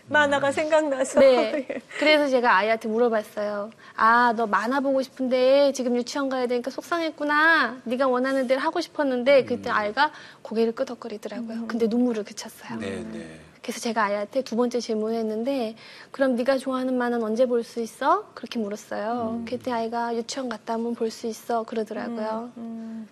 음, 0.08 0.12
만화가 0.12 0.52
생각나서. 0.52 1.20
네. 1.20 1.66
그래서 1.98 2.28
제가 2.28 2.56
아이한테 2.56 2.88
물어봤어요. 2.88 3.70
아, 3.96 4.32
너 4.36 4.46
만화 4.46 4.80
보고 4.80 5.02
싶은데 5.02 5.72
지금 5.72 5.96
유치원 5.96 6.28
가야 6.28 6.46
되니까 6.46 6.70
속상했구나. 6.70 7.82
네가 7.84 8.08
원하는 8.08 8.46
대로 8.46 8.60
하고 8.60 8.80
싶었는데 8.80 9.44
그때 9.44 9.70
아이가 9.70 10.10
고개를 10.42 10.74
끄덕거리더라고요. 10.74 11.66
근데 11.66 11.86
눈물을 11.86 12.24
그쳤어요. 12.24 12.78
네, 12.78 13.04
네. 13.12 13.40
그래서 13.68 13.80
제가 13.80 14.04
아이한테 14.04 14.40
두 14.40 14.56
번째 14.56 14.80
질문했는데 14.80 15.74
그럼 16.10 16.36
네가 16.36 16.56
좋아하는 16.56 16.96
만화는 16.96 17.22
언제 17.22 17.44
볼 17.44 17.62
수 17.62 17.82
있어? 17.82 18.24
그렇게 18.32 18.58
물었어요. 18.58 19.42
그때 19.46 19.70
아이가 19.70 20.16
유치원 20.16 20.48
갔다 20.48 20.76
오면 20.76 20.94
볼 20.94 21.10
수 21.10 21.26
있어 21.26 21.64
그러더라고요. 21.64 22.50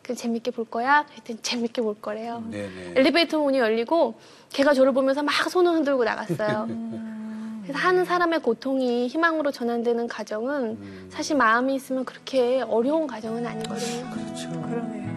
그래서 0.02 0.18
재밌게 0.18 0.52
볼 0.52 0.64
거야? 0.64 1.04
그랬더니 1.10 1.40
재밌게 1.42 1.82
볼 1.82 1.94
거래요. 2.00 2.42
네, 2.48 2.70
네. 2.74 2.94
엘리베이터 2.96 3.38
문이 3.38 3.58
열리고 3.58 4.14
걔가 4.48 4.72
저를 4.72 4.92
보면서 4.92 5.22
막 5.22 5.34
손을 5.50 5.72
흔들고 5.72 6.04
나갔어요. 6.04 6.66
그래서 7.64 7.78
하는 7.78 8.06
사람의 8.06 8.40
고통이 8.40 9.08
희망으로 9.08 9.50
전환되는 9.50 10.08
가정은 10.08 10.62
음. 10.80 11.08
사실 11.12 11.36
마음이 11.36 11.74
있으면 11.74 12.06
그렇게 12.06 12.62
어려운 12.62 13.06
가정은 13.06 13.44
아니거든요. 13.46 14.10
그렇죠. 14.10 14.48
그러네요. 14.62 15.15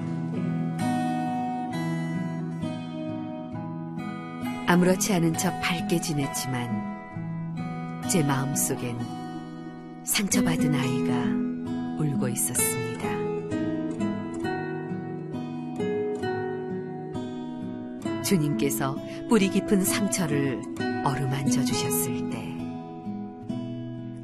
아무렇지 4.70 5.14
않은 5.14 5.34
척 5.34 5.60
밝게 5.62 6.00
지냈지만 6.00 8.00
제 8.10 8.24
마음속엔 8.24 8.98
상처받은 10.04 10.76
아이가 10.76 11.14
울고 12.00 12.30
있었습니다. 12.30 13.10
주님께서 18.24 18.96
뿌리 19.28 19.50
깊은 19.50 19.84
상처를 19.84 20.62
어루만져 21.04 21.66
주셨을 21.66 22.30
때 22.30 22.40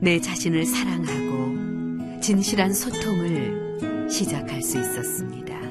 내 0.06 0.22
자신을 0.22 0.68
사랑하고 0.68 2.22
진실한 2.22 2.72
소통을 2.72 4.08
시작할 4.08 4.62
수 4.62 4.80
있었습니다. 4.80 5.65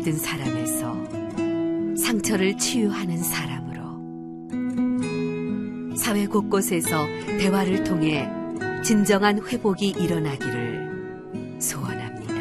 받은 0.00 0.16
사람에서 0.16 0.94
상처를 1.96 2.56
치유하는 2.56 3.18
사람으로 3.22 3.80
사회 5.94 6.26
곳곳에서 6.26 7.04
대화를 7.38 7.84
통해 7.84 8.26
진정한 8.82 9.46
회복이 9.46 9.88
일어나기를 9.90 11.60
소원합니다. 11.60 12.34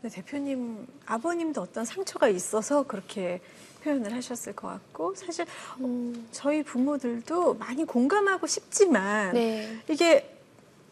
근데 0.00 0.14
대표님 0.14 0.86
아버님도 1.06 1.60
어떤 1.60 1.84
상처가 1.84 2.28
있어서 2.28 2.84
그렇게 2.84 3.40
표현을 3.82 4.12
하셨을 4.12 4.52
것 4.54 4.68
같고 4.68 5.16
사실 5.16 5.46
어, 5.80 5.80
음, 5.80 6.28
저희 6.30 6.62
부모들도 6.62 7.54
많이 7.54 7.84
공감하고 7.84 8.46
싶지만 8.46 9.34
네. 9.34 9.78
이게 9.88 10.31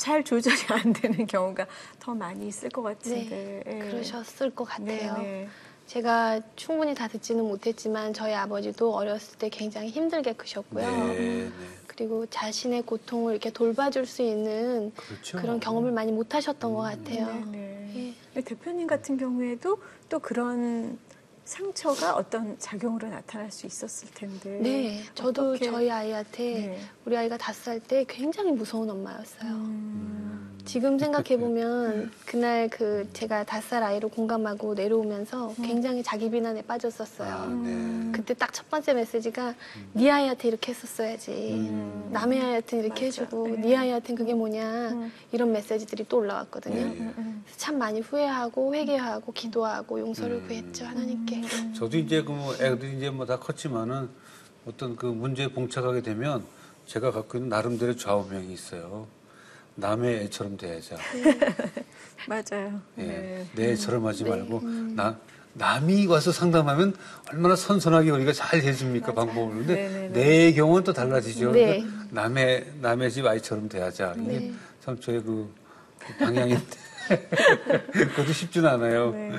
잘 0.01 0.25
조절이 0.25 0.57
안 0.71 0.95
되는 0.95 1.27
경우가 1.27 1.67
더 2.01 2.15
많이 2.15 2.49
있을 2.49 2.71
것 2.71 2.81
같은데 2.81 3.63
네, 3.67 3.75
예. 3.75 3.79
그러셨을 3.81 4.51
것 4.51 4.65
같아요. 4.65 5.19
네, 5.19 5.23
네. 5.23 5.49
제가 5.87 6.41
충분히 6.57 6.95
다 6.95 7.07
듣지는 7.07 7.45
못했지만 7.45 8.15
저희 8.15 8.33
아버지도 8.33 8.95
어렸을 8.95 9.37
때 9.37 9.51
굉장히 9.51 9.91
힘들게 9.91 10.33
크셨고요. 10.33 10.91
네, 10.91 11.19
네. 11.19 11.51
그리고 11.87 12.25
자신의 12.27 12.83
고통을 12.83 13.33
이렇게 13.33 13.51
돌봐줄 13.51 14.07
수 14.07 14.23
있는 14.23 14.91
그렇죠. 14.97 15.37
그런 15.37 15.61
경험을 15.61 15.93
많이 15.93 16.13
못 16.13 16.35
하셨던 16.35 16.73
것 16.73 16.81
같아요. 16.81 17.27
네, 17.27 17.59
네. 17.93 18.15
예. 18.37 18.41
대표님 18.41 18.87
같은 18.87 19.19
경우에도 19.19 19.83
또 20.09 20.19
그런 20.19 20.99
상처가 21.51 22.15
어떤 22.15 22.57
작용으로 22.61 23.09
나타날 23.09 23.51
수 23.51 23.67
있었을 23.67 24.09
텐데. 24.15 24.51
네, 24.63 25.03
저도 25.17 25.51
어떻게- 25.51 25.69
저희 25.69 25.91
아이한테 25.91 26.55
네. 26.55 26.81
우리 27.05 27.17
아이가 27.17 27.37
다섯 27.37 27.61
살 27.65 27.81
때 27.81 28.05
굉장히 28.09 28.53
무서운 28.53 28.89
엄마였어요. 28.89 29.51
음, 29.51 30.50
지금 30.65 30.99
생각해 30.99 31.39
보면 31.39 32.11
그날 32.27 32.69
그 32.69 33.09
제가 33.13 33.45
다섯 33.45 33.69
살 33.71 33.83
아이로 33.83 34.09
공감하고 34.09 34.75
내려오면서 34.75 35.55
굉장히 35.63 36.03
자기 36.03 36.31
비난에 36.31 36.63
빠졌었어요. 36.63 37.29
아, 37.33 37.47
네. 37.47 38.13
그때 38.13 38.35
딱 38.35 38.51
첫 38.53 38.69
번째 38.69 38.95
메시지가 38.95 39.55
네 39.93 40.11
아이한테 40.11 40.49
이렇게 40.49 40.73
했었어야지. 40.73 41.31
음. 41.71 42.09
남의 42.13 42.41
아이한테는 42.41 42.85
이렇게 42.85 43.07
맞아. 43.07 43.23
해주고 43.23 43.49
네. 43.49 43.57
네 43.59 43.77
아이한테는 43.77 44.19
그게 44.19 44.35
뭐냐 44.35 44.91
음. 44.91 45.13
이런 45.33 45.53
메시지들이 45.53 46.07
또 46.09 46.19
올라왔거든요. 46.19 46.75
네. 46.75 46.83
음, 46.83 47.15
음. 47.17 47.43
그래서 47.45 47.59
참 47.59 47.79
많이 47.79 48.01
후회하고 48.01 48.75
회개하고 48.75 49.33
기도하고 49.33 50.01
용서를 50.01 50.37
음. 50.37 50.47
구했죠 50.49 50.85
하나님께. 50.85 51.43
저도 51.75 51.97
이제 51.97 52.23
그 52.23 52.33
뭐 52.33 52.55
애들이 52.55 52.97
이제 52.97 53.11
뭐 53.11 53.25
다 53.27 53.39
컸지만은 53.39 54.09
어떤 54.67 54.97
그 54.97 55.07
문제에 55.07 55.49
봉착하게 55.49 56.03
되면 56.03 56.45
제가 56.87 57.13
갖고 57.13 57.39
있는 57.39 57.49
나름대로 57.51 57.95
좌우명이 57.97 58.53
있어요. 58.53 59.07
남의 59.81 60.21
애처럼 60.25 60.57
대하자. 60.57 60.97
맞아요. 62.29 62.81
예. 62.99 63.03
네. 63.03 63.47
내 63.55 63.73
애처럼 63.73 64.07
하지 64.07 64.25
말고 64.25 64.61
나 64.95 65.19
남이 65.55 66.07
와서 66.07 66.31
상담하면 66.31 66.95
얼마나 67.33 67.57
선선하게 67.57 68.11
우리가 68.11 68.33
잘 68.33 68.63
해줍니까 68.63 69.15
방법을 69.15 69.55
근데. 69.67 70.11
내 70.13 70.53
경우는 70.53 70.85
또 70.85 70.93
달라지죠. 70.93 71.53
네. 71.53 71.81
그러니까 71.81 72.05
남의 72.11 72.73
남의 72.81 73.11
집 73.11 73.27
아이처럼 73.27 73.69
대하자. 73.69 74.15
이게 74.19 74.39
네. 74.39 74.53
참 74.85 75.01
저의 75.01 75.23
그 75.23 75.53
방향인데 76.19 76.65
그것도 77.93 78.33
쉽진 78.33 78.67
않아요. 78.67 79.11
네. 79.11 79.33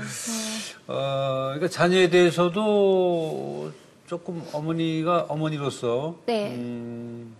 어, 0.88 1.52
그러니까 1.54 1.70
자녀에 1.70 2.10
대해서도 2.10 3.72
조금 4.08 4.44
어머니가 4.52 5.28
어머니로서 5.30 6.20
네. 6.26 6.54
음, 6.56 7.34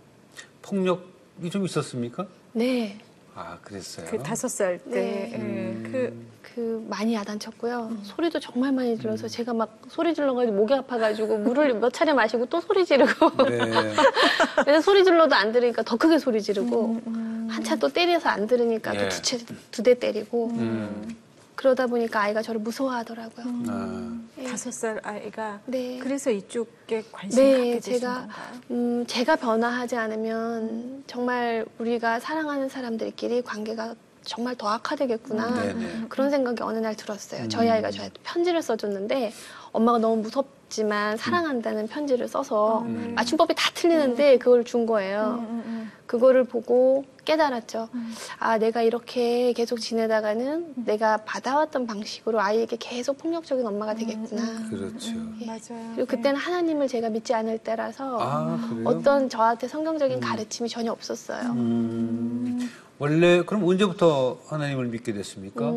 폭력이 0.62 1.50
좀 1.50 1.66
있었습니까? 1.66 2.26
네. 2.52 2.98
아, 3.34 3.58
그랬어요. 3.62 4.06
그 4.10 4.18
다섯 4.18 4.48
살 4.48 4.78
때, 4.78 4.90
네. 4.90 5.32
예, 5.32 5.90
그그 5.90 6.86
많이 6.88 7.14
야단쳤고요. 7.14 7.88
음. 7.90 8.00
소리도 8.02 8.40
정말 8.40 8.72
많이 8.72 8.98
질러서 8.98 9.26
제가 9.26 9.54
막 9.54 9.80
소리 9.88 10.14
질러가지고 10.14 10.54
목이 10.54 10.74
아파가지고 10.74 11.38
물을 11.38 11.72
몇 11.80 11.92
차례 11.92 12.12
마시고 12.12 12.46
또 12.46 12.60
소리 12.60 12.84
지르고 12.84 13.30
네. 13.44 13.58
그래서 14.64 14.80
소리 14.82 15.02
질러도 15.02 15.34
안 15.34 15.50
들으니까 15.52 15.82
더 15.82 15.96
크게 15.96 16.18
소리 16.18 16.42
지르고 16.42 17.00
음, 17.06 17.48
한참 17.50 17.78
또 17.78 17.88
때려서 17.88 18.28
안 18.28 18.46
들으니까 18.46 18.94
예. 18.96 19.08
또두두 19.08 19.82
대 19.82 19.98
때리고 19.98 20.48
음. 20.50 21.16
그러다 21.62 21.86
보니까 21.86 22.22
아이가 22.22 22.42
저를 22.42 22.60
무서워하더라고요. 22.60 23.46
아, 23.68 24.18
예. 24.38 24.44
다섯 24.44 24.72
살 24.72 25.00
아이가 25.04 25.60
네. 25.66 26.00
그래서 26.02 26.32
이쪽에 26.32 27.04
관심을 27.12 27.44
네, 27.44 27.56
갖게 27.56 27.74
되신 27.78 28.00
제가 28.00 28.14
건가요? 28.14 28.60
음, 28.72 29.04
제가 29.06 29.36
변화하지 29.36 29.94
않으면 29.94 31.04
정말 31.06 31.64
우리가 31.78 32.18
사랑하는 32.18 32.68
사람들끼리 32.68 33.42
관계가 33.42 33.94
정말 34.24 34.56
더 34.56 34.68
악화되겠구나. 34.70 35.48
음, 35.48 35.54
네네. 35.54 36.06
그런 36.08 36.30
생각이 36.30 36.64
어느 36.64 36.78
날 36.78 36.96
들었어요. 36.96 37.44
음. 37.44 37.48
저희 37.48 37.70
아이가 37.70 37.92
저한테 37.92 38.20
편지를 38.24 38.60
써줬는데 38.60 39.32
엄마가 39.70 39.98
너무 39.98 40.20
무섭 40.20 40.61
지만 40.76 41.18
사랑한다는 41.18 41.86
편지를 41.86 42.26
써서 42.28 42.80
음. 42.86 43.12
맞춤법이 43.14 43.54
다 43.54 43.70
틀리는데 43.74 44.38
그걸 44.38 44.64
준 44.64 44.86
거예요. 44.86 45.36
음, 45.38 45.62
음, 45.66 45.92
그거를 46.06 46.44
보고 46.44 47.04
깨달았죠. 47.26 47.90
음. 47.92 48.14
아, 48.38 48.56
내가 48.56 48.80
이렇게 48.80 49.52
계속 49.52 49.78
지내다가는 49.78 50.72
내가 50.86 51.18
받아왔던 51.18 51.86
방식으로 51.86 52.40
아이에게 52.40 52.78
계속 52.80 53.18
폭력적인 53.18 53.66
엄마가 53.66 53.94
되겠구나. 53.94 54.70
그렇죠. 54.70 55.10
음, 55.10 55.38
예. 55.42 55.46
맞아요. 55.46 55.92
그리고 55.94 56.06
그때는 56.06 56.36
하나님을 56.36 56.88
제가 56.88 57.10
믿지 57.10 57.34
않을 57.34 57.58
때라서 57.58 58.18
아, 58.18 58.68
그래요? 58.70 58.88
어떤 58.88 59.28
저한테 59.28 59.68
성경적인 59.68 60.20
가르침이 60.20 60.70
전혀 60.70 60.90
없었어요. 60.90 61.50
음, 61.50 62.70
원래 62.98 63.42
그럼 63.42 63.64
언제부터 63.64 64.38
하나님을 64.46 64.86
믿게 64.86 65.12
됐습니까? 65.12 65.70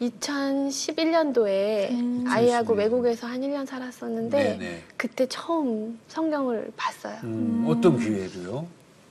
음, 0.00 0.10
2011년도에 0.18 1.90
음. 1.90 2.24
아이하고 2.26 2.74
2011년. 2.74 2.78
외국에서 2.78 3.26
한 3.26 3.40
1년 3.42 3.66
살았었는데 3.66 4.58
네네. 4.58 4.82
그때 4.96 5.26
처음 5.28 5.98
성경을 6.08 6.72
봤어요. 6.76 7.18
음, 7.24 7.64
어떤 7.68 7.98
기회로요? 7.98 8.66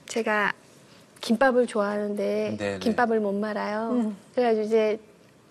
제가 0.08 0.54
김밥을 1.22 1.68
좋아하는데 1.68 2.56
네네. 2.58 2.80
김밥을 2.80 3.20
못 3.20 3.34
말아요. 3.34 3.92
음. 3.92 4.18
그래가지고 4.34 4.66
이제 4.66 5.00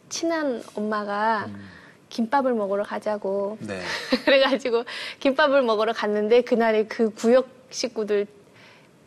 친한 0.09 0.63
엄마가 0.75 1.47
음. 1.47 1.69
김밥을 2.09 2.55
먹으러 2.55 2.83
가자고 2.83 3.59
네. 3.61 3.81
그래가지고 4.25 4.85
김밥을 5.21 5.63
먹으러 5.63 5.93
갔는데 5.93 6.43
그날이 6.43 6.89
그 6.89 7.11
구역 7.11 7.49
식구들 7.71 8.27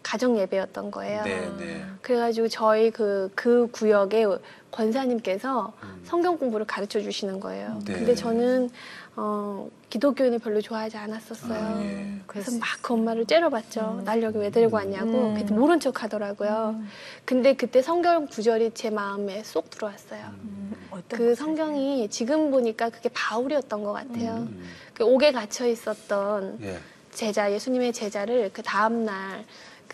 가정 0.04 0.38
예배였던 0.38 0.91
거예요. 0.91 1.24
네, 1.24 1.52
네. 1.58 1.86
그래가지고 2.02 2.48
저희 2.48 2.89
그, 2.91 3.32
그 3.36 3.67
구역의 3.72 4.39
권사님께서 4.71 5.73
음. 5.84 6.01
성경 6.05 6.38
공부를 6.38 6.65
가르쳐 6.65 6.99
주시는 7.01 7.39
거예요. 7.39 7.79
네. 7.86 7.93
근데 7.93 8.15
저는, 8.15 8.69
어, 9.15 9.69
기독교인을 9.89 10.39
별로 10.39 10.62
좋아하지 10.62 10.97
않았었어요. 10.97 11.60
아, 11.60 11.81
예. 11.81 12.15
그래서 12.25 12.51
막 12.57 12.81
그 12.81 12.93
엄마를 12.93 13.25
째려봤죠. 13.25 14.01
날 14.05 14.23
여기 14.23 14.39
왜 14.39 14.49
데리고 14.49 14.77
왔냐고. 14.77 15.29
음. 15.29 15.36
그때 15.36 15.53
모른 15.53 15.79
척 15.79 16.01
하더라고요. 16.03 16.81
근데 17.25 17.53
그때 17.53 17.81
성경 17.81 18.25
구절이 18.27 18.71
제 18.73 18.89
마음에 18.89 19.43
쏙 19.43 19.69
들어왔어요. 19.69 20.21
음, 20.43 20.73
어떤 20.89 21.19
그? 21.19 21.36
성경이 21.36 22.10
지금 22.10 22.49
보니까 22.51 22.89
그게 22.89 23.10
바울이었던 23.13 23.84
것 23.84 23.91
같아요. 23.91 24.47
음. 24.49 24.63
그 24.93 25.03
옥에 25.03 25.31
갇혀 25.31 25.67
있었던 25.67 26.60
예. 26.62 26.77
제자 27.12 27.51
예수님의 27.51 27.93
제자를 27.93 28.49
그 28.53 28.63
다음 28.63 29.05
날 29.05 29.43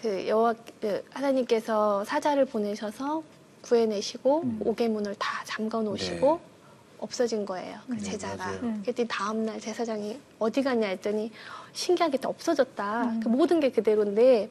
그 0.01 0.27
여호와 0.27 0.53
그 0.79 1.03
하나님께서 1.11 2.03
사자를 2.05 2.45
보내셔서 2.45 3.23
구해내시고 3.62 4.41
음. 4.43 4.60
옥의 4.63 4.89
문을 4.89 5.15
다 5.15 5.43
잠가 5.46 5.82
놓으시고 5.82 6.36
네. 6.36 6.58
없어진 7.00 7.46
거예요 7.46 7.78
그 7.88 7.93
네, 7.93 8.00
제자가. 8.02 8.52
음. 8.63 8.82
그랬더니 8.82 9.08
다음 9.08 9.46
날 9.46 9.60
제사장이 9.60 10.20
어디 10.39 10.63
갔냐 10.63 10.88
했더니 10.88 11.32
신기하게 11.74 12.17
또 12.17 12.30
없어졌다. 12.30 13.04
음. 13.04 13.20
그 13.22 13.28
모든 13.28 13.60
게 13.60 13.72
그대로인데 13.72 14.50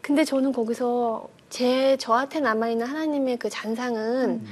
근데 0.00 0.24
저는 0.24 0.52
거기서 0.52 1.28
제 1.50 1.96
저한테 1.96 2.40
남아 2.40 2.68
있는 2.68 2.86
하나님의 2.86 3.38
그 3.38 3.48
잔상은 3.48 4.30
음. 4.30 4.46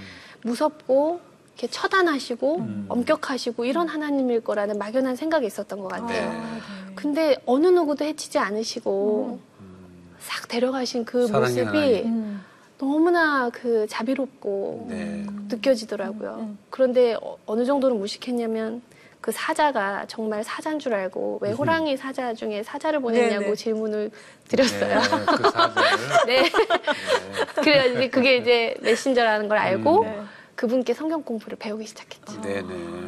무섭고 0.44 1.20
이렇게 1.54 1.66
처단하시고 1.68 2.56
음. 2.56 2.86
엄격하시고 2.88 3.64
이런 3.64 3.88
하나님일 3.88 4.42
거라는 4.42 4.78
막연한 4.78 5.16
생각이 5.16 5.46
있었던 5.46 5.80
것 5.80 5.88
같아요. 5.88 6.32
네. 6.32 6.38
네. 6.38 6.60
근데 6.94 7.42
어느 7.46 7.66
누구도 7.66 8.04
해치지 8.04 8.38
않으시고 8.38 9.40
음. 9.60 10.16
싹 10.18 10.48
데려가신 10.48 11.04
그 11.04 11.26
모습이 11.26 11.60
하나님. 11.60 12.40
음. 12.82 12.88
너무나 12.90 13.48
그 13.50 13.86
자비롭고 13.88 14.86
네. 14.88 15.24
느껴지더라고요. 15.48 16.36
음. 16.40 16.58
그런데 16.70 17.14
어, 17.22 17.36
어느 17.46 17.64
정도로 17.64 17.94
무식했냐면 17.94 18.82
그 19.20 19.30
사자가 19.30 20.06
정말 20.08 20.42
사자인 20.42 20.80
줄 20.80 20.94
알고 20.94 21.38
왜 21.42 21.50
음. 21.50 21.54
호랑이 21.54 21.96
사자 21.96 22.34
중에 22.34 22.62
사자를 22.64 22.98
보냈냐고 23.00 23.44
네네. 23.44 23.54
질문을 23.54 24.10
드렸어요. 24.48 24.98
네, 25.00 25.24
그 25.36 25.50
사자를. 25.50 25.98
네. 26.26 26.42
네. 26.42 26.50
그래서 27.62 27.88
이제 27.94 28.08
그게 28.10 28.36
이제 28.38 28.74
메신저라는 28.82 29.48
걸 29.48 29.58
알고 29.58 30.00
음. 30.00 30.04
네. 30.04 30.20
그분께 30.56 30.92
성경 30.94 31.22
공부를 31.22 31.56
배우기 31.58 31.86
시작했죠. 31.86 32.40
네네. 32.40 32.62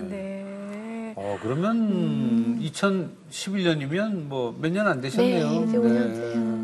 네. 0.09 1.15
어, 1.17 1.37
그러면 1.43 2.59
2011년이면 2.61 4.27
뭐 4.29 4.55
몇 4.61 4.71
년 4.73 4.87
안 4.87 5.01
되셨네요. 5.01 5.51
네, 5.51 5.57
이제 5.67 5.79
5년째요. 5.79 6.64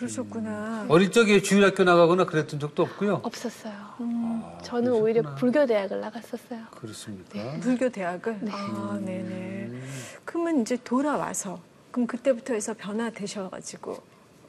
음, 0.00 0.06
그러셨구나. 0.06 0.86
어릴 0.88 1.10
적에 1.12 1.40
주일학교 1.42 1.84
나가거나 1.84 2.24
그랬던 2.24 2.58
적도 2.58 2.82
없고요. 2.82 3.20
없었어요. 3.22 3.72
음, 4.00 4.42
아, 4.44 4.58
저는 4.62 4.92
오히려 4.92 5.22
그러셨구나. 5.22 5.34
불교 5.36 5.66
대학을 5.66 6.00
나갔었어요. 6.00 6.60
그렇습니까? 6.76 7.60
불교 7.60 7.88
대학을. 7.90 8.38
네. 8.40 8.50
아, 8.52 8.98
네네. 9.04 9.22
음. 9.68 9.90
그러면 10.24 10.62
이제 10.62 10.78
돌아와서 10.82 11.60
그럼 11.90 12.06
그때부터 12.06 12.54
해서 12.54 12.74
변화되셔가지고 12.76 13.98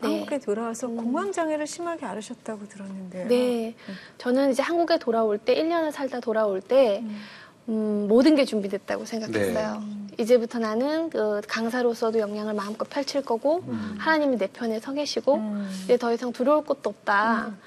네. 0.01 0.07
한국에 0.07 0.39
돌아와서 0.39 0.87
음. 0.87 0.97
공황 0.97 1.31
장애를 1.31 1.67
심하게 1.67 2.05
앓으셨다고 2.05 2.67
들었는데요. 2.69 3.27
네. 3.27 3.75
저는 4.17 4.51
이제 4.51 4.63
한국에 4.63 4.97
돌아올 4.99 5.37
때, 5.37 5.53
1년을 5.55 5.91
살다 5.91 6.21
돌아올 6.21 6.61
때, 6.61 6.99
음. 7.03 7.19
음, 7.69 8.05
모든 8.07 8.35
게 8.35 8.45
준비됐다고 8.45 9.05
생각했어요. 9.05 9.79
네. 9.79 10.23
이제부터 10.23 10.59
나는 10.59 11.09
그 11.09 11.41
강사로서도 11.47 12.19
역량을 12.19 12.53
마음껏 12.53 12.87
펼칠 12.89 13.21
거고, 13.23 13.63
음. 13.67 13.95
하나님이 13.97 14.37
내 14.37 14.47
편에 14.47 14.79
서 14.79 14.93
계시고, 14.93 15.35
음. 15.35 15.69
이제 15.83 15.97
더 15.97 16.11
이상 16.13 16.33
두려울 16.33 16.65
것도 16.65 16.89
없다. 16.89 17.47
음. 17.47 17.57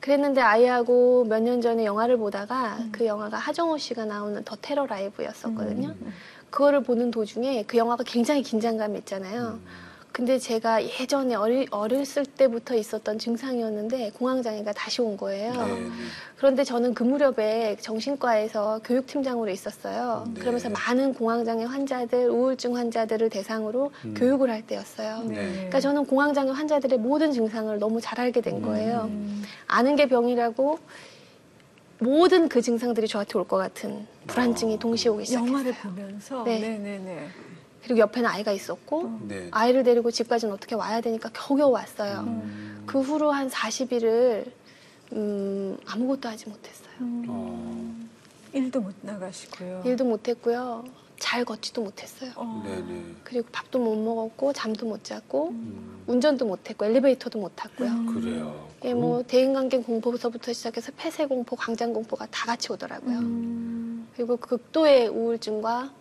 그랬는데 0.00 0.40
아이하고 0.40 1.24
몇 1.24 1.40
년 1.42 1.60
전에 1.60 1.84
영화를 1.84 2.16
보다가 2.18 2.76
음. 2.78 2.88
그 2.92 3.06
영화가 3.06 3.36
하정우 3.36 3.78
씨가 3.78 4.04
나오는 4.04 4.42
더 4.44 4.56
테러 4.60 4.86
라이브였었거든요. 4.86 5.88
음. 5.88 6.12
그거를 6.50 6.82
보는 6.82 7.10
도중에 7.10 7.64
그 7.66 7.76
영화가 7.76 8.04
굉장히 8.04 8.42
긴장감이 8.42 8.98
있잖아요. 9.00 9.58
음. 10.08 10.12
근데 10.12 10.38
제가 10.38 10.82
예전에 10.84 11.34
어리, 11.36 11.66
어렸을 11.70 12.24
때부터 12.26 12.74
있었던 12.74 13.18
증상이었는데 13.18 14.10
공황장애가 14.18 14.72
다시 14.72 15.00
온 15.00 15.16
거예요. 15.16 15.52
네, 15.52 15.80
네. 15.80 15.88
그런데 16.36 16.64
저는 16.64 16.94
그 16.94 17.04
무렵에 17.04 17.76
정신과에서 17.80 18.80
교육팀장으로 18.84 19.50
있었어요. 19.50 20.24
네. 20.34 20.40
그러면서 20.40 20.70
많은 20.70 21.14
공황장애 21.14 21.64
환자들, 21.64 22.30
우울증 22.30 22.76
환자들을 22.76 23.30
대상으로 23.30 23.92
음. 24.04 24.14
교육을 24.16 24.50
할 24.50 24.66
때였어요. 24.66 25.22
네. 25.24 25.34
그러니까 25.54 25.80
저는 25.80 26.04
공황장애 26.06 26.50
환자들의 26.50 26.98
모든 26.98 27.32
증상을 27.32 27.78
너무 27.78 28.00
잘 28.00 28.18
알게 28.20 28.40
된 28.40 28.60
거예요. 28.60 29.02
음. 29.10 29.44
아는 29.68 29.94
게 29.94 30.08
병이라고 30.08 30.78
모든 32.00 32.48
그 32.48 32.60
증상들이 32.62 33.06
저한테 33.08 33.38
올 33.38 33.44
것 33.44 33.56
같은 33.56 34.06
불안증이 34.26 34.74
아. 34.74 34.78
동시에 34.78 35.10
오기 35.10 35.24
시작했어요. 35.24 35.48
영화를 35.52 35.74
보면서 35.74 36.42
네. 36.44 36.58
네네네. 36.60 37.28
그리고 37.82 38.00
옆에는 38.00 38.28
아이가 38.28 38.52
있었고 38.52 39.20
네. 39.22 39.48
아이를 39.50 39.82
데리고 39.82 40.10
집까지는 40.10 40.52
어떻게 40.54 40.74
와야 40.74 41.00
되니까 41.00 41.30
겨우겨우 41.32 41.70
왔어요. 41.70 42.20
음. 42.20 42.84
그 42.86 43.00
후로 43.00 43.30
한 43.30 43.48
40일을 43.48 44.50
음, 45.12 45.78
아무것도 45.86 46.28
하지 46.28 46.48
못했어요. 46.48 46.90
음. 47.00 47.24
어. 47.28 48.08
일도 48.52 48.80
못 48.80 48.94
나가시고요. 49.02 49.82
일도 49.84 50.04
못했고요. 50.04 50.84
잘 51.18 51.44
걷지도 51.44 51.82
못했어요. 51.82 52.32
어. 52.36 52.62
네네. 52.64 53.04
그리고 53.24 53.48
밥도 53.50 53.78
못 53.78 53.96
먹었고 53.96 54.52
잠도 54.52 54.86
못 54.86 55.04
잤고 55.04 55.48
음. 55.48 56.02
운전도 56.06 56.46
못했고 56.46 56.84
엘리베이터도 56.86 57.38
못 57.38 57.52
탔고요. 57.56 57.88
음. 57.88 58.06
그래요. 58.14 58.68
예, 58.84 58.94
뭐 58.94 59.22
대인관계 59.22 59.82
공포서부터 59.82 60.52
시작해서 60.52 60.92
폐쇄 60.96 61.26
공포, 61.26 61.56
광장 61.56 61.92
공포가 61.92 62.26
다 62.26 62.46
같이 62.46 62.72
오더라고요. 62.72 63.18
음. 63.18 64.08
그리고 64.14 64.36
극도의 64.36 65.08
우울증과 65.08 65.92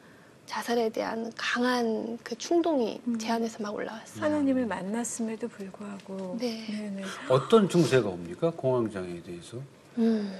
자살에 0.47 0.89
대한 0.89 1.31
강한 1.37 2.17
그 2.23 2.35
충동이 2.37 2.99
음. 3.05 3.19
제 3.19 3.29
안에서 3.29 3.61
막 3.61 3.75
올라왔어요. 3.75 4.23
하나님을 4.23 4.65
만났음에도 4.65 5.47
불구하고 5.49 6.37
네. 6.39 6.65
네네. 6.67 7.03
어떤 7.29 7.69
증세가 7.69 8.07
옵니까? 8.09 8.51
공황장애에 8.55 9.21
대해서? 9.23 9.57
음, 9.97 10.33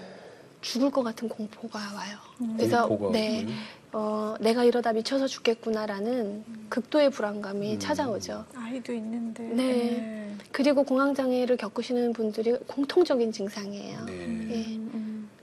죽을 0.62 0.89
것 0.89 1.04
같은 1.04 1.28
공포가 1.28 1.78
와요. 1.93 2.17
음. 2.41 2.56
그래서 2.58 2.88
공포가 2.88 3.12
네, 3.12 3.43
오고요? 3.43 3.56
어, 3.91 4.36
내가 4.39 4.63
이러다 4.63 4.93
미쳐서 4.93 5.28
죽겠구나라는 5.28 6.43
극도의 6.70 7.12
불안감이 7.12 7.74
음. 7.74 7.80
찾아오죠. 7.80 8.46
아이도 8.56 8.93
있는데. 8.93 9.43
네. 9.43 10.36
그리고 10.54 10.84
공황장애를 10.84 11.58
겪으시는 11.58 12.13
분들이 12.13 12.58
공통적인 12.65 13.34
증상이에요. 13.34 14.06
네. 14.06 14.48
예. 14.52 14.80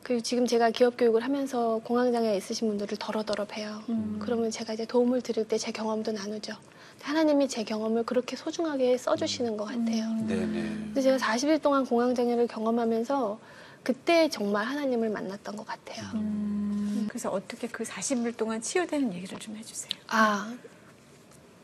음, 0.05 0.07
그리고 0.07 0.21
지금 0.23 0.47
제가 0.47 0.71
기업 0.71 0.97
교육을 0.99 1.25
하면서 1.25 1.81
공황장애 1.85 2.37
있으신 2.37 2.69
분들을 2.69 2.97
덜어덜어 2.99 3.47
봬요. 3.47 3.83
음. 3.89 4.17
그러면 4.21 4.51
제가 4.51 4.75
이제 4.75 4.85
도움을 4.85 5.23
드릴 5.23 5.49
때 5.49 5.57
제 5.59 5.73
경험도 5.73 6.13
나누죠. 6.13 6.53
하나님이 7.01 7.49
제 7.49 7.65
경험을 7.65 8.03
그렇게 8.05 8.37
소중하게 8.37 8.99
써주시는 8.99 9.57
것 9.57 9.65
같아요. 9.65 10.05
음. 10.05 10.27
네네. 10.27 10.63
근데 10.87 11.01
제가 11.01 11.17
40일 11.17 11.61
동안 11.63 11.85
공황장애를 11.87 12.47
경험하면서 12.49 13.39
그때 13.83 14.29
정말 14.29 14.65
하나님을 14.67 15.11
만났던 15.11 15.57
것 15.57 15.67
같아요. 15.67 16.05
음. 16.15 17.07
그래서 17.09 17.31
어떻게 17.31 17.67
그 17.69 17.85
40일 17.85 18.37
동안 18.37 18.61
치유되는 18.61 19.13
얘기를 19.15 19.39
좀 19.39 19.57
해주세요. 19.57 19.91
아, 20.09 20.55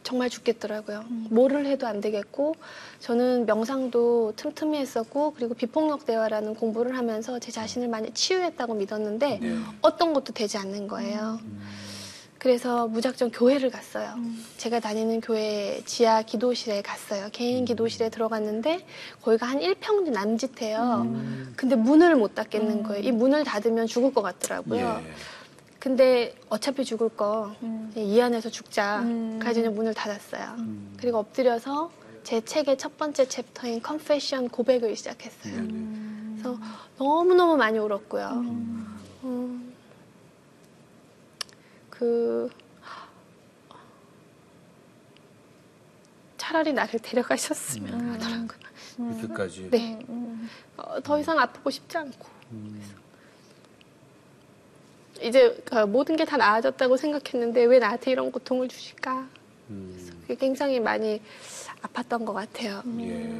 정말 0.02 0.30
죽겠더라고요. 0.30 1.04
음. 1.10 1.26
뭐를 1.30 1.66
해도 1.66 1.86
안 1.86 2.00
되겠고, 2.00 2.54
저는 3.00 3.46
명상도 3.46 4.34
틈틈이 4.36 4.78
했었고, 4.78 5.34
그리고 5.34 5.54
비폭력 5.54 6.06
대화라는 6.06 6.54
공부를 6.54 6.96
하면서 6.96 7.38
제 7.38 7.50
자신을 7.50 7.88
많이 7.88 8.12
치유했다고 8.12 8.74
믿었는데, 8.74 9.38
네. 9.40 9.56
어떤 9.82 10.12
것도 10.12 10.32
되지 10.32 10.58
않는 10.58 10.88
거예요. 10.88 11.38
음. 11.42 11.60
그래서 12.38 12.88
무작정 12.88 13.32
교회를 13.34 13.68
갔어요. 13.68 14.14
음. 14.16 14.42
제가 14.56 14.80
다니는 14.80 15.20
교회 15.20 15.82
지하 15.84 16.22
기도실에 16.22 16.80
갔어요. 16.80 17.28
개인 17.32 17.66
기도실에 17.66 18.08
들어갔는데, 18.08 18.86
거기가 19.20 19.46
한 19.46 19.60
1평 19.60 20.08
남짓해요. 20.08 21.02
음. 21.04 21.52
근데 21.54 21.76
문을 21.76 22.16
못 22.16 22.34
닫겠는 22.34 22.70
음. 22.78 22.82
거예요. 22.82 23.04
이 23.04 23.12
문을 23.12 23.44
닫으면 23.44 23.86
죽을 23.86 24.14
것 24.14 24.22
같더라고요. 24.22 25.02
예. 25.04 25.12
근데 25.80 26.36
어차피 26.50 26.84
죽을 26.84 27.08
거, 27.08 27.56
음. 27.62 27.90
이 27.96 28.20
안에서 28.20 28.50
죽자. 28.50 29.00
음. 29.00 29.38
그래서 29.40 29.68
문을 29.70 29.94
닫았어요. 29.94 30.56
음. 30.58 30.94
그리고 31.00 31.18
엎드려서 31.18 31.90
제 32.22 32.42
책의 32.42 32.76
첫 32.76 32.98
번째 32.98 33.26
챕터인 33.26 33.80
confession 33.84 34.50
고백을 34.50 34.94
시작했어요. 34.94 35.54
음. 35.54 36.38
그래서 36.38 36.58
너무너무 36.98 37.56
많이 37.56 37.78
울었고요. 37.78 38.28
음. 38.28 39.00
음, 39.24 39.74
그 41.88 42.50
차라리 46.36 46.74
나를 46.74 47.00
데려가셨으면 47.00 48.00
음. 48.00 48.12
하더라고요. 48.12 48.70
이렇게까지. 48.98 49.70
네. 49.70 49.98
음, 50.10 50.48
어, 50.76 51.00
더 51.00 51.18
이상 51.18 51.38
아프고 51.38 51.70
싶지 51.70 51.96
않고. 51.96 52.28
그래서 52.50 52.99
이제 55.22 55.60
그 55.64 55.74
모든 55.86 56.16
게 56.16 56.24
다 56.24 56.36
나아졌다고 56.36 56.96
생각했는데 56.96 57.64
왜 57.64 57.78
나한테 57.78 58.10
이런 58.12 58.30
고통을 58.30 58.68
주실까? 58.68 59.26
음, 59.70 60.20
그게 60.22 60.34
굉장히 60.36 60.80
많이 60.80 61.20
아팠던 61.82 62.24
것 62.24 62.32
같아요. 62.32 62.82
예. 63.00 63.30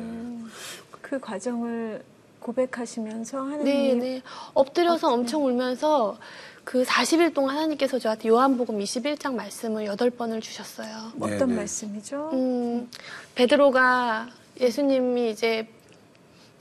그 1.01 1.19
과정을 1.21 2.03
고백하시면서 2.41 3.39
하나님 3.43 3.65
네, 3.65 3.95
네. 3.95 4.23
엎드려서 4.55 5.13
엄청 5.13 5.45
울면서 5.45 6.19
그 6.65 6.85
40일 6.85 7.35
동안 7.35 7.57
하나님께서 7.57 7.99
저한테 7.99 8.29
요한복음 8.29 8.79
21장 8.79 9.35
말씀을 9.35 9.87
8번을 9.87 10.41
주셨어요. 10.41 11.13
어떤 11.21 11.39
네, 11.39 11.47
네. 11.47 11.55
말씀이죠? 11.57 12.31
음, 12.33 12.91
베드로가 13.35 14.29
예수님이 14.61 15.31
이제 15.31 15.69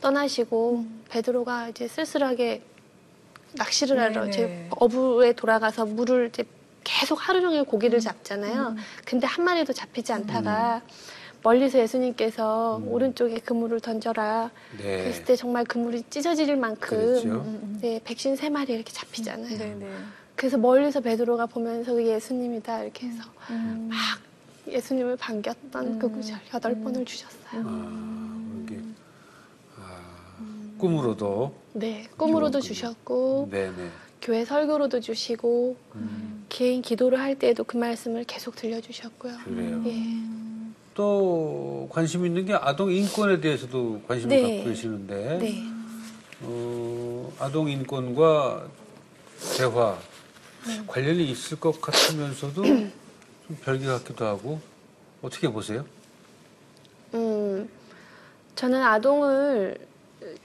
떠나시고 0.02 0.86
베드로가 1.10 1.70
이제 1.70 1.88
쓸쓸하게 1.88 2.62
낚시를 3.54 4.00
하러 4.00 4.26
네네. 4.26 4.30
이제 4.30 4.68
어부에 4.72 5.34
돌아가서 5.34 5.86
물을 5.86 6.30
이제 6.30 6.44
계속 6.84 7.16
하루 7.28 7.42
종일 7.42 7.64
고기를 7.64 8.00
잡잖아요. 8.00 8.76
근데 9.06 9.28
한 9.28 9.46
마리도 9.46 9.74
잡히지 9.74 10.14
않다가 10.14 10.82
멀리서 11.44 11.80
예수님께서 11.80 12.78
음. 12.78 12.88
오른쪽에 12.90 13.40
그물을 13.40 13.80
던져라. 13.80 14.52
네. 14.78 15.04
그랬을 15.04 15.26
때 15.26 15.36
정말 15.36 15.64
그물이 15.66 16.04
찢어질 16.10 16.56
만큼. 16.58 17.78
네, 17.82 18.02
백신 18.04 18.36
세 18.36 18.50
마리 18.50 18.74
이렇게 18.74 18.92
잡히잖아요. 18.92 19.58
네네. 19.58 19.88
그래서 20.36 20.58
멀리서 20.58 21.02
베드로가 21.02 21.48
보면서 21.48 21.94
그게 21.94 22.14
예수님이다 22.14 22.84
이렇게 22.84 23.08
해서 23.08 23.24
음. 23.50 23.90
막 23.90 23.98
예수님을 24.72 25.18
반겼던 25.18 26.00
그 26.00 26.08
음. 26.08 26.14
구절 26.14 26.40
여덟 26.54 26.76
번을 26.82 27.06
주셨어요. 27.06 27.64
아, 27.66 28.49
꿈으로도. 30.80 31.54
네, 31.74 32.08
꿈으로도. 32.18 32.62
주셨고 32.62 33.50
네네. 33.52 33.90
교회 34.22 34.44
설교로도 34.44 35.00
주시고 35.00 35.78
음, 35.96 36.46
개인 36.50 36.82
기도를 36.82 37.20
할 37.20 37.38
때에도 37.38 37.64
그 37.64 37.78
말씀을 37.78 38.24
계속 38.24 38.56
들려주셨고요. 38.56 39.38
그래요. 39.46 39.84
예. 39.86 40.02
또 40.94 41.88
관심 41.92 42.26
있는 42.26 42.46
게 42.46 42.54
아동 42.54 42.92
인권에 42.92 43.40
대해서도 43.40 44.02
관심을 44.08 44.36
네. 44.36 44.42
갖고 44.42 44.70
계시는데 44.70 45.38
네. 45.40 45.64
어, 46.42 47.32
아동 47.40 47.70
인권과 47.70 48.68
대화 49.58 49.98
네. 50.68 50.84
관련이 50.86 51.30
있을 51.32 51.60
것 51.60 51.80
같으면서도 51.80 52.64
좀 52.64 53.58
별개 53.64 53.86
같기도 53.86 54.26
하고 54.26 54.60
어떻게 55.22 55.50
보세요? 55.50 55.86
음, 57.14 57.70
저는 58.56 58.82
아동을 58.84 59.78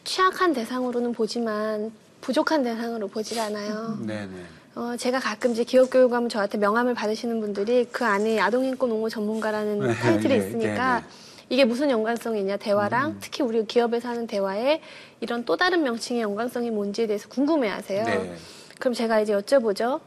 취약한 0.04 0.52
대상으로는 0.52 1.12
보지만 1.12 1.92
부족한 2.20 2.62
대상으로 2.62 3.08
보질 3.08 3.38
않아요. 3.40 3.98
네네. 4.06 4.28
어, 4.76 4.96
제가 4.96 5.20
가끔 5.20 5.52
이제 5.52 5.62
기업 5.62 5.90
교육하면 5.90 6.28
저한테 6.28 6.58
명함을 6.58 6.94
받으시는 6.94 7.40
분들이 7.40 7.86
그 7.92 8.04
안에 8.04 8.40
아동인권 8.40 8.90
옹호 8.90 9.08
전문가라는 9.08 9.80
네, 9.80 9.94
타이틀이 9.94 10.36
네, 10.36 10.36
있으니까 10.36 11.00
네, 11.00 11.00
네. 11.00 11.06
이게 11.48 11.64
무슨 11.64 11.90
연관성이 11.90 12.40
있냐 12.40 12.56
대화랑 12.56 13.10
음. 13.10 13.18
특히 13.20 13.44
우리 13.44 13.64
기업에서 13.66 14.08
하는 14.08 14.26
대화에 14.26 14.80
이런 15.20 15.44
또 15.44 15.56
다른 15.56 15.82
명칭의 15.82 16.22
연관성이 16.22 16.70
뭔지에 16.70 17.06
대해서 17.06 17.28
궁금해하세요. 17.28 18.04
네. 18.04 18.36
그럼 18.78 18.94
제가 18.94 19.20
이제 19.20 19.34
여쭤보죠. 19.34 20.00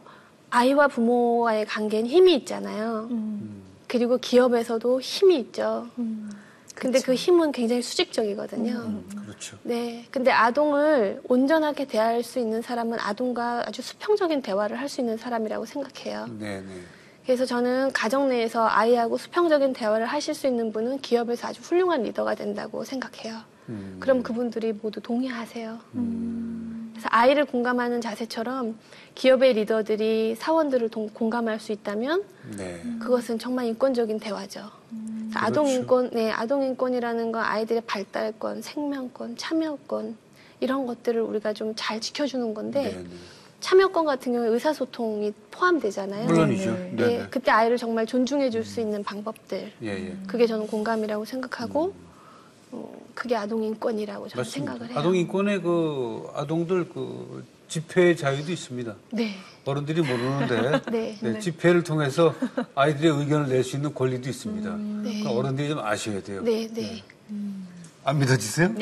아이와 0.49 0.87
부모와의 0.87 1.65
관계는 1.65 2.09
힘이 2.09 2.35
있잖아요. 2.35 3.07
음. 3.11 3.11
음, 3.11 3.63
그리고 3.87 4.17
기업에서도 4.17 4.99
힘이 4.99 5.39
있죠. 5.39 5.87
음. 5.99 6.29
근데 6.79 6.99
그 6.99 7.13
힘은 7.15 7.51
굉장히 7.51 7.81
수직적이거든요. 7.81 8.71
음, 8.71 9.09
그렇죠. 9.25 9.57
네. 9.63 10.05
근데 10.11 10.31
아동을 10.31 11.21
온전하게 11.27 11.85
대할 11.85 12.21
수 12.23 12.39
있는 12.39 12.61
사람은 12.61 12.99
아동과 12.99 13.63
아주 13.65 13.81
수평적인 13.81 14.41
대화를 14.41 14.79
할 14.79 14.87
수 14.87 15.01
있는 15.01 15.17
사람이라고 15.17 15.65
생각해요. 15.65 16.27
네 16.39 16.61
네. 16.61 16.67
그래서 17.25 17.45
저는 17.45 17.91
가정 17.91 18.29
내에서 18.29 18.65
아이하고 18.69 19.17
수평적인 19.17 19.73
대화를 19.73 20.05
하실 20.05 20.33
수 20.33 20.47
있는 20.47 20.71
분은 20.71 20.99
기업에서 21.01 21.49
아주 21.49 21.61
훌륭한 21.61 22.03
리더가 22.03 22.35
된다고 22.35 22.85
생각해요. 22.85 23.41
음, 23.67 23.97
그럼 23.99 24.23
그분들이 24.23 24.71
모두 24.71 25.01
동의하세요. 25.01 25.77
음, 25.95 26.66
그래서 26.97 27.09
아이를 27.11 27.45
공감하는 27.45 28.01
자세처럼 28.01 28.75
기업의 29.13 29.53
리더들이 29.53 30.35
사원들을 30.35 30.89
동- 30.89 31.09
공감할 31.13 31.59
수 31.59 31.71
있다면 31.71 32.23
네. 32.57 32.81
그것은 32.99 33.37
정말 33.37 33.65
인권적인 33.67 34.19
대화죠. 34.19 34.61
그래서 34.61 35.29
그렇죠. 35.29 35.39
아동 35.45 35.67
인권, 35.67 36.09
네, 36.11 36.31
아동 36.31 36.63
인권이라는 36.63 37.31
건 37.31 37.43
아이들의 37.43 37.83
발달권, 37.85 38.61
생명권, 38.63 39.37
참여권 39.37 40.17
이런 40.59 40.87
것들을 40.87 41.21
우리가 41.21 41.53
좀 41.53 41.75
잘 41.75 42.01
지켜주는 42.01 42.53
건데 42.55 42.93
네네. 42.95 43.05
참여권 43.59 44.05
같은 44.05 44.33
경우에 44.33 44.49
의사소통이 44.49 45.33
포함되잖아요. 45.51 46.25
물론이죠. 46.25 46.71
네, 46.71 46.91
네네. 46.95 47.17
네, 47.19 47.27
그때 47.29 47.51
아이를 47.51 47.77
정말 47.77 48.05
존중해 48.07 48.49
줄 48.49 48.63
수 48.63 48.79
있는 48.81 49.03
방법들. 49.03 49.71
예, 49.83 49.87
예. 49.87 50.15
그게 50.27 50.47
저는 50.47 50.65
공감이라고 50.67 51.25
생각하고 51.25 51.85
어, 51.85 52.06
그게 53.13 53.35
아동 53.35 53.63
인권이라고 53.63 54.27
저는 54.29 54.41
맞습니다. 54.43 54.71
생각을 54.73 54.91
해요. 54.91 54.99
아동 54.99 55.15
인권에 55.15 55.59
그 55.59 56.27
아동들 56.35 56.87
그 56.89 57.43
집회 57.67 58.15
자유도 58.15 58.51
있습니다. 58.51 58.95
네. 59.11 59.35
어른들이 59.65 60.01
모르는데 60.01 60.81
네. 60.91 61.17
네, 61.21 61.39
집회를 61.39 61.83
통해서 61.83 62.33
아이들의 62.75 63.11
의견을 63.19 63.49
낼 63.49 63.63
수 63.63 63.75
있는 63.75 63.93
권리도 63.93 64.29
있습니다. 64.29 64.69
네. 64.69 65.01
그러니까 65.23 65.31
어른들이 65.31 65.69
좀 65.69 65.79
아셔야 65.79 66.21
돼요. 66.23 66.41
네, 66.43 66.67
네. 66.73 67.03
안 68.05 68.19
믿어지세요? 68.19 68.73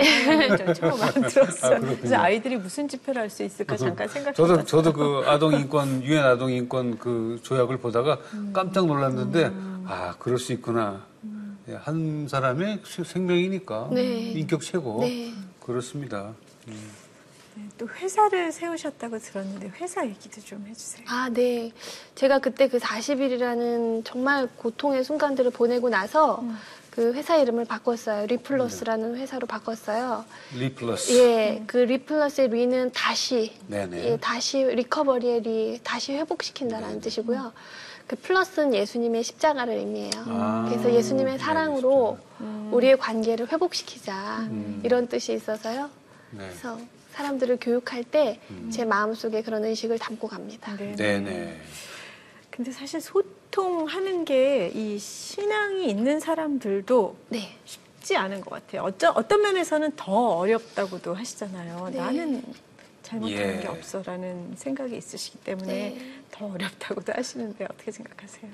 저 0.58 0.74
처음 0.76 1.02
알아들었어요. 1.02 1.66
아, 1.76 1.80
그렇군요. 1.80 1.98
그래서 1.98 2.16
아이들이 2.18 2.58
무슨 2.58 2.88
집회를 2.88 3.24
할 3.24 3.30
수 3.32 3.42
있을까 3.42 3.76
잠깐 3.76 4.08
생각해 4.08 4.36
저도 4.36 4.64
저도 4.66 4.94
그 4.94 5.24
아동 5.26 5.54
인권 5.54 6.04
유엔 6.04 6.24
아동 6.24 6.52
인권 6.52 7.00
그 7.00 7.40
조약을 7.42 7.78
보다가 7.78 8.20
깜짝 8.54 8.86
놀랐는데 8.86 9.52
아 9.88 10.14
그럴 10.20 10.38
수 10.38 10.54
있구나. 10.54 11.04
예, 11.70 11.74
한 11.76 12.28
사람의 12.28 12.82
수- 12.84 13.04
생명이니까 13.04 13.90
네. 13.92 14.04
인격 14.32 14.62
최고 14.62 15.00
네. 15.02 15.34
그렇습니다. 15.62 16.34
또 17.78 17.88
회사를 17.88 18.52
세우셨다고 18.52 19.18
들었는데 19.18 19.72
회사 19.80 20.06
얘기도 20.06 20.42
좀 20.42 20.66
해주세요. 20.68 21.06
아, 21.10 21.30
네. 21.30 21.72
제가 22.16 22.40
그때 22.40 22.68
그 22.68 22.78
40일이라는 22.78 24.04
정말 24.06 24.48
고통의 24.58 25.04
순간들을 25.04 25.52
보내고 25.52 25.90
나서 25.90 26.42
음. 26.42 26.56
그 26.92 27.14
회사 27.14 27.36
이름을 27.38 27.66
바꿨어요. 27.66 28.26
리플러스라는 28.28 29.16
회사로 29.18 29.48
바꿨어요. 29.48 30.24
리플러스. 30.58 31.12
예, 31.18 31.64
그 31.68 31.78
리플러스의 31.78 32.50
re는 32.50 32.92
다시, 32.94 33.54
네네. 33.68 34.12
예, 34.12 34.18
다시 34.18 34.64
recovery의 34.64 35.42
re, 35.42 35.80
다시 35.84 36.14
회복시킨다라는 36.14 36.90
네네. 36.90 37.02
뜻이고요. 37.02 37.52
그 38.08 38.16
플러스는 38.16 38.74
예수님의 38.76 39.24
십자가를 39.24 39.74
의미해요. 39.76 40.12
아, 40.28 40.66
그래서 40.70 40.94
예수님의 40.94 41.34
네, 41.34 41.40
사랑으로 41.40 42.18
음. 42.42 42.70
우리의 42.72 42.98
관계를 42.98 43.52
회복시키자 43.52 44.42
음. 44.52 44.82
이런 44.84 45.08
뜻이 45.08 45.34
있어서요. 45.34 45.90
네. 46.32 46.40
그래서 46.40 46.80
사람들을 47.12 47.58
교육할 47.62 48.04
때 48.04 48.40
음. 48.52 48.70
제 48.72 48.86
마음속에 48.86 49.42
그런 49.42 49.64
의식을 49.66 49.98
담고 49.98 50.28
갑니다. 50.28 50.76
네. 50.78 50.96
네네. 50.96 51.60
근데 52.52 52.72
사실 52.72 53.02
소통하는 53.02 54.24
게 54.26 54.72
이 54.74 55.00
신앙이 55.00 55.90
있는 55.90 56.20
사람들도 56.20 57.16
네. 57.30 57.58
쉽지 57.66 58.16
않은 58.18 58.42
것 58.42 58.52
같아요. 58.52 58.84
어쩌, 58.84 59.10
어떤 59.16 59.42
면에서는 59.42 59.94
더 59.96 60.12
어렵다고도 60.38 61.16
하시잖아요. 61.16 61.90
네. 61.92 61.98
나는 61.98 62.44
잘못한 63.06 63.38
예. 63.38 63.60
게 63.62 63.68
없어라는 63.68 64.54
생각이 64.56 64.98
있으시기 64.98 65.38
때문에 65.40 65.72
네. 65.72 66.22
더 66.32 66.48
어렵다고도 66.48 67.14
하시는데 67.16 67.66
어떻게 67.66 67.92
생각하세요? 67.92 68.52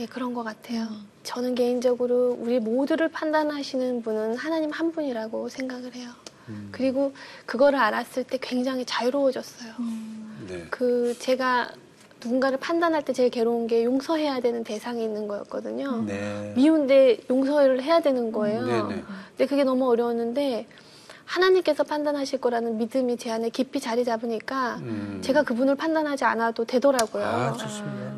예, 0.00 0.06
그런 0.06 0.32
것 0.32 0.42
같아요. 0.42 0.88
저는 1.22 1.54
개인적으로 1.54 2.34
우리 2.40 2.58
모두를 2.58 3.08
판단하시는 3.10 4.02
분은 4.02 4.36
하나님 4.36 4.70
한 4.70 4.92
분이라고 4.92 5.50
생각을 5.50 5.94
해요. 5.94 6.08
음. 6.48 6.70
그리고 6.72 7.12
그거를 7.44 7.78
알았을 7.78 8.24
때 8.24 8.38
굉장히 8.40 8.86
자유로워졌어요. 8.86 9.74
네. 10.48 10.66
그 10.70 11.14
제가 11.18 11.72
누군가를 12.24 12.58
판단할 12.58 13.04
때 13.04 13.12
제일 13.12 13.28
괴로운 13.28 13.66
게 13.66 13.84
용서해야 13.84 14.40
되는 14.40 14.64
대상이 14.64 15.04
있는 15.04 15.28
거였거든요. 15.28 16.04
네. 16.06 16.54
미운데 16.56 17.18
용서를 17.28 17.82
해야 17.82 18.00
되는 18.00 18.32
거예요. 18.32 18.64
네네. 18.64 19.02
근데 19.28 19.46
그게 19.46 19.64
너무 19.64 19.90
어려웠는데 19.90 20.66
하나님께서 21.24 21.84
판단하실 21.84 22.40
거라는 22.40 22.78
믿음이 22.78 23.16
제 23.16 23.30
안에 23.30 23.48
깊이 23.50 23.80
자리 23.80 24.04
잡으니까 24.04 24.76
음. 24.82 25.20
제가 25.22 25.42
그분을 25.42 25.74
판단하지 25.76 26.24
않아도 26.24 26.64
되더라고요. 26.64 27.24
아. 27.24 27.56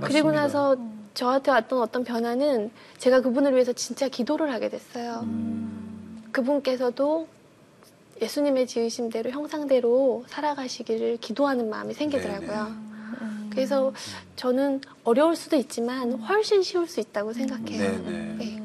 그리고 0.00 0.28
맞습니다. 0.28 0.32
나서 0.32 0.76
저한테 1.14 1.50
왔던 1.50 1.80
어떤 1.80 2.04
변화는 2.04 2.70
제가 2.98 3.20
그분을 3.20 3.52
위해서 3.54 3.72
진짜 3.72 4.08
기도를 4.08 4.52
하게 4.52 4.68
됐어요. 4.68 5.20
음. 5.24 6.24
그분께서도 6.32 7.28
예수님의 8.20 8.66
지으심대로 8.66 9.30
형상대로 9.30 10.24
살아가시기를 10.28 11.18
기도하는 11.20 11.70
마음이 11.70 11.94
생기더라고요. 11.94 12.66
음. 13.20 13.50
그래서 13.50 13.92
저는 14.34 14.80
어려울 15.04 15.36
수도 15.36 15.56
있지만 15.56 16.12
훨씬 16.14 16.62
쉬울 16.62 16.88
수 16.88 16.98
있다고 17.00 17.32
생각해요. 17.32 18.02
네. 18.38 18.60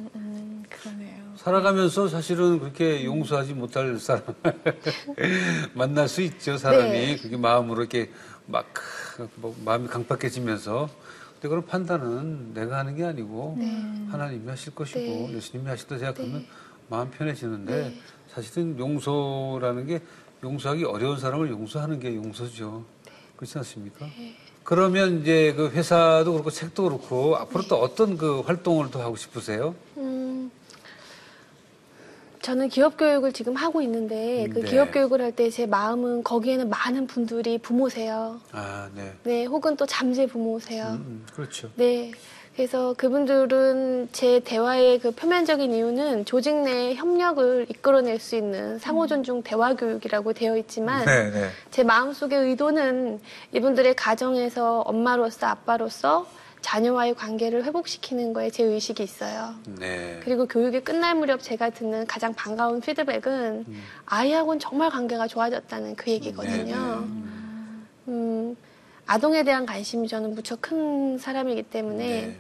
살아가면서 1.40 2.10
사실은 2.10 2.60
그렇게 2.60 3.06
용서하지 3.06 3.54
못할 3.54 3.98
사람 3.98 4.24
만날 5.74 6.10
수 6.10 6.22
있죠 6.22 6.58
사람이 6.58 6.92
네. 6.92 7.16
그게 7.16 7.38
마음으로 7.38 7.82
이렇게 7.82 8.12
막 8.46 8.66
뭐, 9.36 9.56
마음이 9.64 9.88
강팍해지면서 9.88 10.90
근데 11.34 11.48
그런 11.48 11.66
판단은 11.66 12.54
내가 12.54 12.80
하는 12.80 12.98
게 12.98 13.06
아니고 13.06 13.58
하나님이 14.12 14.50
하실 14.50 14.76
것이고 14.76 15.00
네. 15.00 15.36
예수님이 15.36 15.70
하시다 15.70 15.98
생각하면 15.98 16.46
마음 16.90 17.10
편해지는데 17.10 17.74
네. 17.74 18.02
사실은 18.28 18.78
용서라는 18.78 19.88
게 19.88 20.02
용서하기 20.44 20.84
어려운 20.84 21.18
사람을 21.18 21.50
용서하는 21.52 22.02
게 22.02 22.16
용서죠 22.16 22.84
네. 23.06 23.12
그렇지 23.38 23.58
않습니까? 23.60 24.06
그러면 24.66 25.22
이제 25.22 25.54
그 25.56 25.70
회사도 25.70 26.34
그렇고 26.34 26.52
책도 26.52 26.84
그렇고 26.84 27.38
앞으로 27.38 27.64
또 27.70 27.78
어떤 27.78 28.18
그 28.18 28.42
활동을 28.42 28.92
더 28.92 29.02
하고 29.02 29.16
싶으세요? 29.16 29.74
음, 29.98 30.19
저는 32.50 32.70
기업 32.70 32.98
교육을 32.98 33.32
지금 33.32 33.56
하고 33.56 33.80
있는데 33.84 34.48
그 34.52 34.62
네. 34.62 34.66
기업 34.66 34.92
교육을 34.92 35.22
할 35.22 35.30
때 35.34 35.52
제 35.52 35.68
마음은 35.68 36.24
거기에는 36.24 36.68
많은 36.68 37.06
분들이 37.06 37.60
부모세요. 37.60 38.42
아, 38.52 38.90
네. 38.96 39.14
네, 39.24 39.46
혹은 39.46 39.76
또 39.76 39.86
잠재 39.86 40.26
부모세요. 40.26 40.86
음, 40.86 40.94
음, 40.96 41.26
그렇죠. 41.32 41.70
네. 41.76 42.10
그래서 42.56 42.96
그분들은 42.98 44.10
제 44.12 44.40
대화의 44.40 44.98
그 45.00 45.12
표면적인 45.12 45.72
이유는 45.72 46.26
조직 46.26 46.56
내 46.64 46.96
협력을 46.96 47.68
이끌어낼 47.70 48.18
수 48.20 48.36
있는 48.36 48.80
상호 48.80 49.06
존중 49.06 49.44
대화 49.44 49.76
교육이라고 49.76 50.34
되어 50.34 50.58
있지만 50.58 51.06
네, 51.06 51.30
네. 51.30 51.50
제 51.70 51.84
마음속의 51.84 52.36
의도는 52.50 53.20
이분들의 53.54 53.94
가정에서 53.96 54.80
엄마로서 54.82 55.46
아빠로서 55.46 56.26
자녀와의 56.62 57.16
관계를 57.16 57.64
회복시키는 57.64 58.34
거에 58.34 58.50
제 58.50 58.64
의식이 58.64 59.02
있어요. 59.02 59.56
네. 59.80 60.20
그리고 60.24 60.46
교육이 60.46 60.82
끝날 60.82 61.16
무렵 61.16 61.42
제가 61.42 61.70
듣는 61.70 62.06
가장 62.06 62.34
반가운 62.34 62.82
피드백은 62.82 63.66
음. 63.68 63.84
아이하고는 64.06 64.60
정말 64.60 64.90
관계가 64.90 65.28
좋아졌다는 65.28 65.96
그 65.96 66.12
얘기거든요. 66.12 67.08
음, 68.08 68.58
아동에 69.06 69.44
대한 69.44 69.66
관심이 69.66 70.08
저는 70.08 70.36
무척 70.36 70.62
큰 70.62 71.18
사람이기 71.18 71.64
때문에 71.64 72.08
네. 72.08 72.40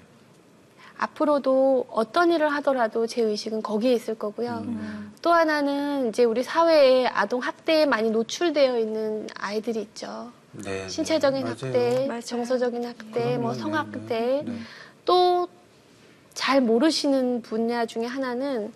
앞으로도 0.98 1.88
어떤 1.90 2.32
일을 2.32 2.50
하더라도 2.56 3.08
제 3.08 3.22
의식은 3.22 3.64
거기에 3.64 3.94
있을 3.94 4.16
거고요. 4.16 4.64
음. 4.66 5.14
또 5.22 5.32
하나는 5.32 6.10
이제 6.10 6.26
우리 6.26 6.44
사회에 6.44 7.08
아동 7.08 7.42
학대에 7.42 7.86
많이 7.86 8.12
노출되어 8.12 8.78
있는 8.78 9.28
아이들이 9.36 9.82
있죠. 9.82 10.32
네. 10.52 10.88
신체적인 10.90 11.42
맞아요. 11.42 11.54
학대, 11.54 12.06
맞아요. 12.08 12.22
정서적인 12.22 12.86
학대, 12.86 13.38
뭐 13.38 13.52
그럼요. 13.52 13.54
성학대, 13.54 14.00
네, 14.08 14.44
네. 14.46 14.54
또 15.06 15.48
잘 16.40 16.62
모르시는 16.62 17.42
분야 17.42 17.86
중에 17.86 18.06
하나는 18.06 18.72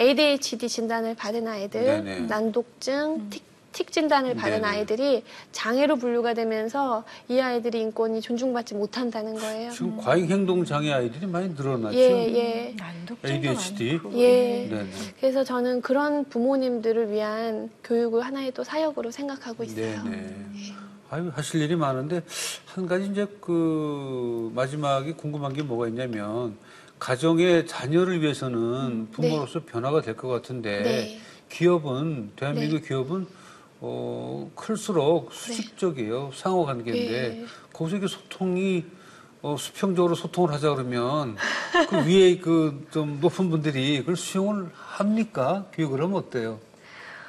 ADHD 0.00 0.68
진단을 0.68 1.14
받은 1.14 1.46
아이들, 1.46 1.84
네네. 1.84 2.20
난독증, 2.22 3.30
틱, 3.30 3.44
틱 3.70 3.92
진단을 3.92 4.34
받은 4.34 4.62
네네. 4.62 4.66
아이들이 4.66 5.22
장애로 5.52 5.94
분류가 5.94 6.34
되면서 6.34 7.04
이 7.28 7.38
아이들이 7.38 7.80
인권이 7.82 8.20
존중받지 8.20 8.74
못한다는 8.74 9.36
거예요. 9.36 9.70
지금 9.70 9.96
과잉 9.96 10.28
행동 10.28 10.64
장애 10.64 10.92
아이들이 10.92 11.26
많이 11.26 11.50
늘어났죠. 11.50 11.96
예, 11.96 12.02
예. 12.02 12.76
ADHD. 13.24 14.00
예. 14.14 14.68
네, 14.68 14.68
네. 14.70 14.86
그래서 15.20 15.44
저는 15.44 15.82
그런 15.82 16.24
부모님들을 16.24 17.12
위한 17.12 17.70
교육을 17.84 18.22
하나의 18.22 18.50
또 18.52 18.64
사역으로 18.64 19.12
생각하고 19.12 19.62
있어요. 19.62 20.02
네, 20.02 20.10
네. 20.10 20.36
아유, 21.10 21.30
하실 21.34 21.60
일이 21.62 21.76
많은데 21.76 22.22
한 22.66 22.86
가지 22.86 23.06
이제 23.06 23.26
그 23.40 24.50
마지막에 24.54 25.12
궁금한 25.12 25.52
게 25.52 25.62
뭐가 25.62 25.88
있냐면 25.88 26.56
가정의 26.98 27.66
자녀를 27.66 28.20
위해서는 28.22 29.08
부모로서 29.12 29.60
변화가 29.64 30.00
될 30.02 30.16
것 30.16 30.28
같은데 30.28 30.82
네. 30.82 31.20
기업은 31.50 32.32
대한민국 32.36 32.86
기업은 32.86 33.26
어, 33.80 34.50
클수록 34.54 35.30
네. 35.30 35.36
수직적이에요. 35.36 36.30
상호 36.34 36.64
관계인데 36.64 37.40
예. 37.42 37.44
거기서 37.72 37.96
이게 37.98 38.06
소통이 38.06 38.84
어, 39.42 39.56
수평적으로 39.58 40.14
소통을 40.14 40.52
하자 40.54 40.70
그러면 40.74 41.36
그 41.90 41.96
위에 42.08 42.38
그 42.38 42.86
좀 42.92 43.18
높은 43.20 43.50
분들이 43.50 43.98
그걸 43.98 44.16
수용을 44.16 44.70
합니까? 44.74 45.66
교육을 45.74 46.00
하면 46.02 46.16
어때요? 46.16 46.58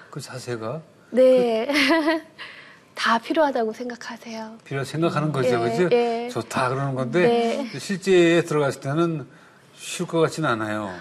그 0.10 0.22
자세가 0.22 0.82
네. 1.12 1.68
다 2.96 3.20
필요하다고 3.20 3.74
생각하세요. 3.74 4.58
필요 4.64 4.84
생각하는 4.84 5.32
거죠, 5.32 5.50
예, 5.50 5.70
그죠? 5.70 5.90
예. 5.96 6.30
좋다 6.32 6.70
그러는 6.70 6.96
건데 6.96 7.68
네. 7.72 7.80
실제에 7.80 8.42
들어갔을 8.42 8.82
때는 8.82 9.28
쉬울 9.76 10.08
것 10.08 10.20
같지는 10.22 10.50
않아요. 10.50 10.92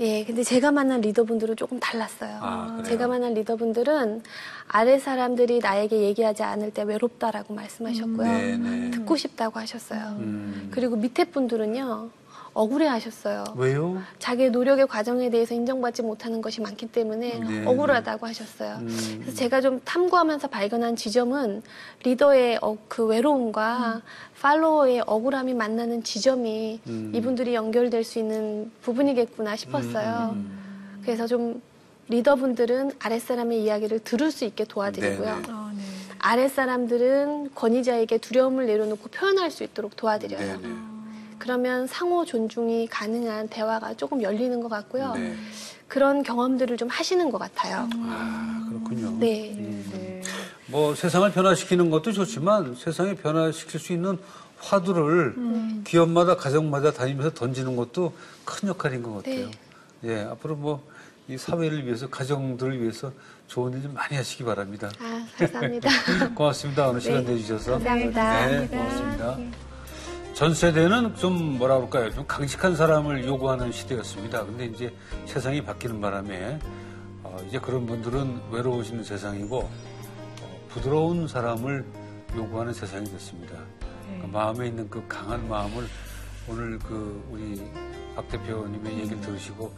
예, 0.00 0.24
근데 0.24 0.42
제가 0.42 0.70
만난 0.70 1.02
리더분들은 1.02 1.56
조금 1.56 1.78
달랐어요. 1.78 2.38
아? 2.40 2.82
제가 2.86 3.06
만난 3.06 3.34
리더분들은 3.34 4.22
아래 4.68 4.98
사람들이 4.98 5.58
나에게 5.58 6.00
얘기하지 6.00 6.42
않을 6.42 6.70
때 6.70 6.82
외롭다라고 6.82 7.52
말씀하셨고요. 7.52 8.26
네, 8.26 8.56
네. 8.56 8.90
듣고 8.92 9.16
싶다고 9.16 9.58
하셨어요. 9.60 10.16
음. 10.20 10.68
그리고 10.70 10.96
밑에 10.96 11.24
분들은요, 11.24 12.10
억울해 12.52 12.86
하셨어요. 12.86 13.44
왜요? 13.56 14.02
자기의 14.18 14.50
노력의 14.50 14.86
과정에 14.86 15.30
대해서 15.30 15.54
인정받지 15.54 16.02
못하는 16.02 16.42
것이 16.42 16.60
많기 16.60 16.86
때문에 16.86 17.38
네. 17.38 17.66
억울하다고 17.66 18.26
하셨어요. 18.26 18.76
음. 18.80 19.18
그래서 19.20 19.36
제가 19.36 19.60
좀 19.60 19.80
탐구하면서 19.84 20.48
발견한 20.48 20.96
지점은 20.96 21.62
리더의 22.02 22.58
어, 22.60 22.76
그 22.88 23.06
외로움과 23.06 24.02
팔로워의 24.40 25.04
억울함이 25.06 25.54
만나는 25.54 26.02
지점이 26.02 26.80
음. 26.86 27.12
이분들이 27.14 27.54
연결될 27.54 28.02
수 28.02 28.18
있는 28.18 28.70
부분이겠구나 28.82 29.56
싶었어요. 29.56 30.36
그래서 31.02 31.26
좀 31.26 31.62
리더분들은 32.08 32.92
아랫사람의 32.98 33.62
이야기를 33.62 34.00
들을 34.00 34.32
수 34.32 34.44
있게 34.44 34.64
도와드리고요. 34.64 35.42
어, 35.48 35.70
네. 35.74 35.82
아랫사람들은 36.18 37.54
권위자에게 37.54 38.18
두려움을 38.18 38.66
내려놓고 38.66 39.08
표현할 39.10 39.50
수 39.50 39.62
있도록 39.62 39.96
도와드려요. 39.96 40.60
네네. 40.60 40.99
그러면 41.40 41.86
상호 41.88 42.24
존중이 42.24 42.86
가능한 42.88 43.48
대화가 43.48 43.94
조금 43.94 44.22
열리는 44.22 44.60
것 44.60 44.68
같고요. 44.68 45.12
네. 45.14 45.34
그런 45.88 46.22
경험들을 46.22 46.76
좀 46.76 46.88
하시는 46.88 47.30
것 47.30 47.38
같아요. 47.38 47.88
아, 47.96 48.66
그렇군요. 48.68 49.10
네. 49.18 49.52
네. 49.90 50.22
뭐 50.66 50.94
세상을 50.94 51.32
변화시키는 51.32 51.90
것도 51.90 52.12
좋지만 52.12 52.76
세상에 52.76 53.14
변화시킬 53.16 53.80
수 53.80 53.92
있는 53.92 54.18
화두를 54.58 55.34
기업마다 55.84 56.36
가정마다 56.36 56.92
다니면서 56.92 57.34
던지는 57.34 57.74
것도 57.74 58.12
큰 58.44 58.68
역할인 58.68 59.02
것 59.02 59.14
같아요. 59.16 59.46
네. 59.46 59.50
예, 60.04 60.20
앞으로 60.22 60.54
뭐 60.56 61.00
이 61.30 61.38
사회를 61.38 61.86
위해서 61.86 62.08
가정들을 62.10 62.82
위해서 62.82 63.12
좋은 63.46 63.72
일 63.74 63.82
좀 63.82 63.94
많이 63.94 64.16
하시기 64.16 64.42
바랍니다. 64.42 64.90
아, 65.00 65.24
감사합니다. 65.38 65.88
고맙습니다. 66.34 66.88
오늘 66.88 67.00
시간 67.00 67.24
네. 67.24 67.32
내주셔서. 67.34 67.72
감사합니다. 67.74 68.46
네, 68.46 68.66
고맙습니다. 68.66 69.38
전 70.40 70.54
세대는 70.54 71.16
좀 71.16 71.58
뭐라 71.58 71.76
그럴까요? 71.76 72.10
좀 72.12 72.26
강직한 72.26 72.74
사람을 72.74 73.26
요구하는 73.26 73.70
시대였습니다. 73.70 74.46
근데 74.46 74.64
이제 74.64 74.90
세상이 75.26 75.62
바뀌는 75.62 76.00
바람에 76.00 76.58
어, 77.22 77.36
이제 77.46 77.58
그런 77.58 77.84
분들은 77.84 78.44
외로우시는 78.50 79.04
세상이고 79.04 79.58
어, 79.58 80.66
부드러운 80.70 81.28
사람을 81.28 81.84
요구하는 82.34 82.72
세상이 82.72 83.04
됐습니다. 83.10 83.58
네. 84.08 84.18
그 84.22 84.28
마음에 84.28 84.68
있는 84.68 84.88
그 84.88 85.06
강한 85.06 85.46
마음을 85.46 85.84
오늘 86.48 86.78
그 86.78 87.22
우리 87.30 87.62
박 88.16 88.26
대표님의 88.30 88.98
얘기를 88.98 89.20
들으시고 89.20 89.70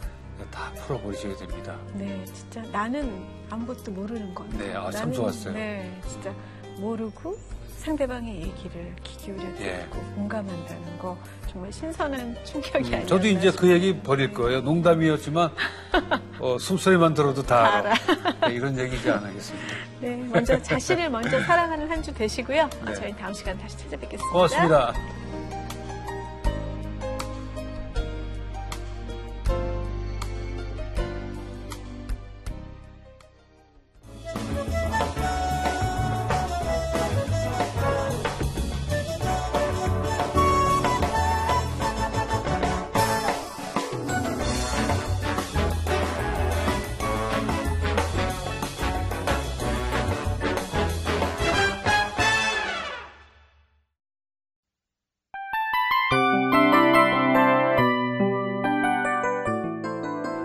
다 0.53 0.73
풀어버리셔야 0.75 1.39
됩니다. 1.39 1.77
네, 1.95 2.25
진짜 2.27 2.63
나는 2.71 3.27
아무것도 3.51 3.91
모르는 3.91 4.33
거. 4.33 4.45
네, 4.57 4.73
아, 4.75 4.93
참 4.93 5.09
나는, 5.09 5.13
좋았어요. 5.13 5.55
네, 5.55 6.01
진짜 6.09 6.33
모르고 6.79 7.37
상대방의 7.83 8.37
얘기를 8.43 8.95
귀 9.03 9.17
기울여 9.17 9.43
듣고 9.43 9.65
예. 9.65 9.87
공감한다는 10.15 10.99
거 10.99 11.19
정말 11.51 11.73
신선한 11.73 12.37
충격이 12.45 12.95
음, 12.95 13.07
저도 13.07 13.27
이제 13.27 13.51
그 13.51 13.69
얘기 13.71 13.99
버릴 14.01 14.33
거예요. 14.33 14.61
농담이었지만 14.61 15.51
어, 16.39 16.57
숨소리만 16.61 17.15
들어도 17.15 17.43
다 17.43 17.79
알아. 17.79 17.95
네, 18.49 18.55
이런 18.55 18.79
얘기 18.79 18.97
이제 18.97 19.11
안 19.11 19.25
하겠습니다. 19.25 19.67
네, 20.01 20.17
먼저 20.17 20.61
자신을 20.63 21.11
먼저 21.11 21.41
사랑하는 21.43 21.91
한 21.91 22.03
주 22.03 22.13
되시고요. 22.15 22.69
네. 22.87 22.95
저희 22.95 23.13
다음 23.17 23.33
시간 23.33 23.57
다시 23.59 23.77
찾아뵙겠습니다. 23.79 24.29
고맙습니다. 24.33 25.22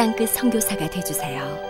땅끝 0.00 0.30
선교사가 0.30 0.88
되주세요. 0.88 1.69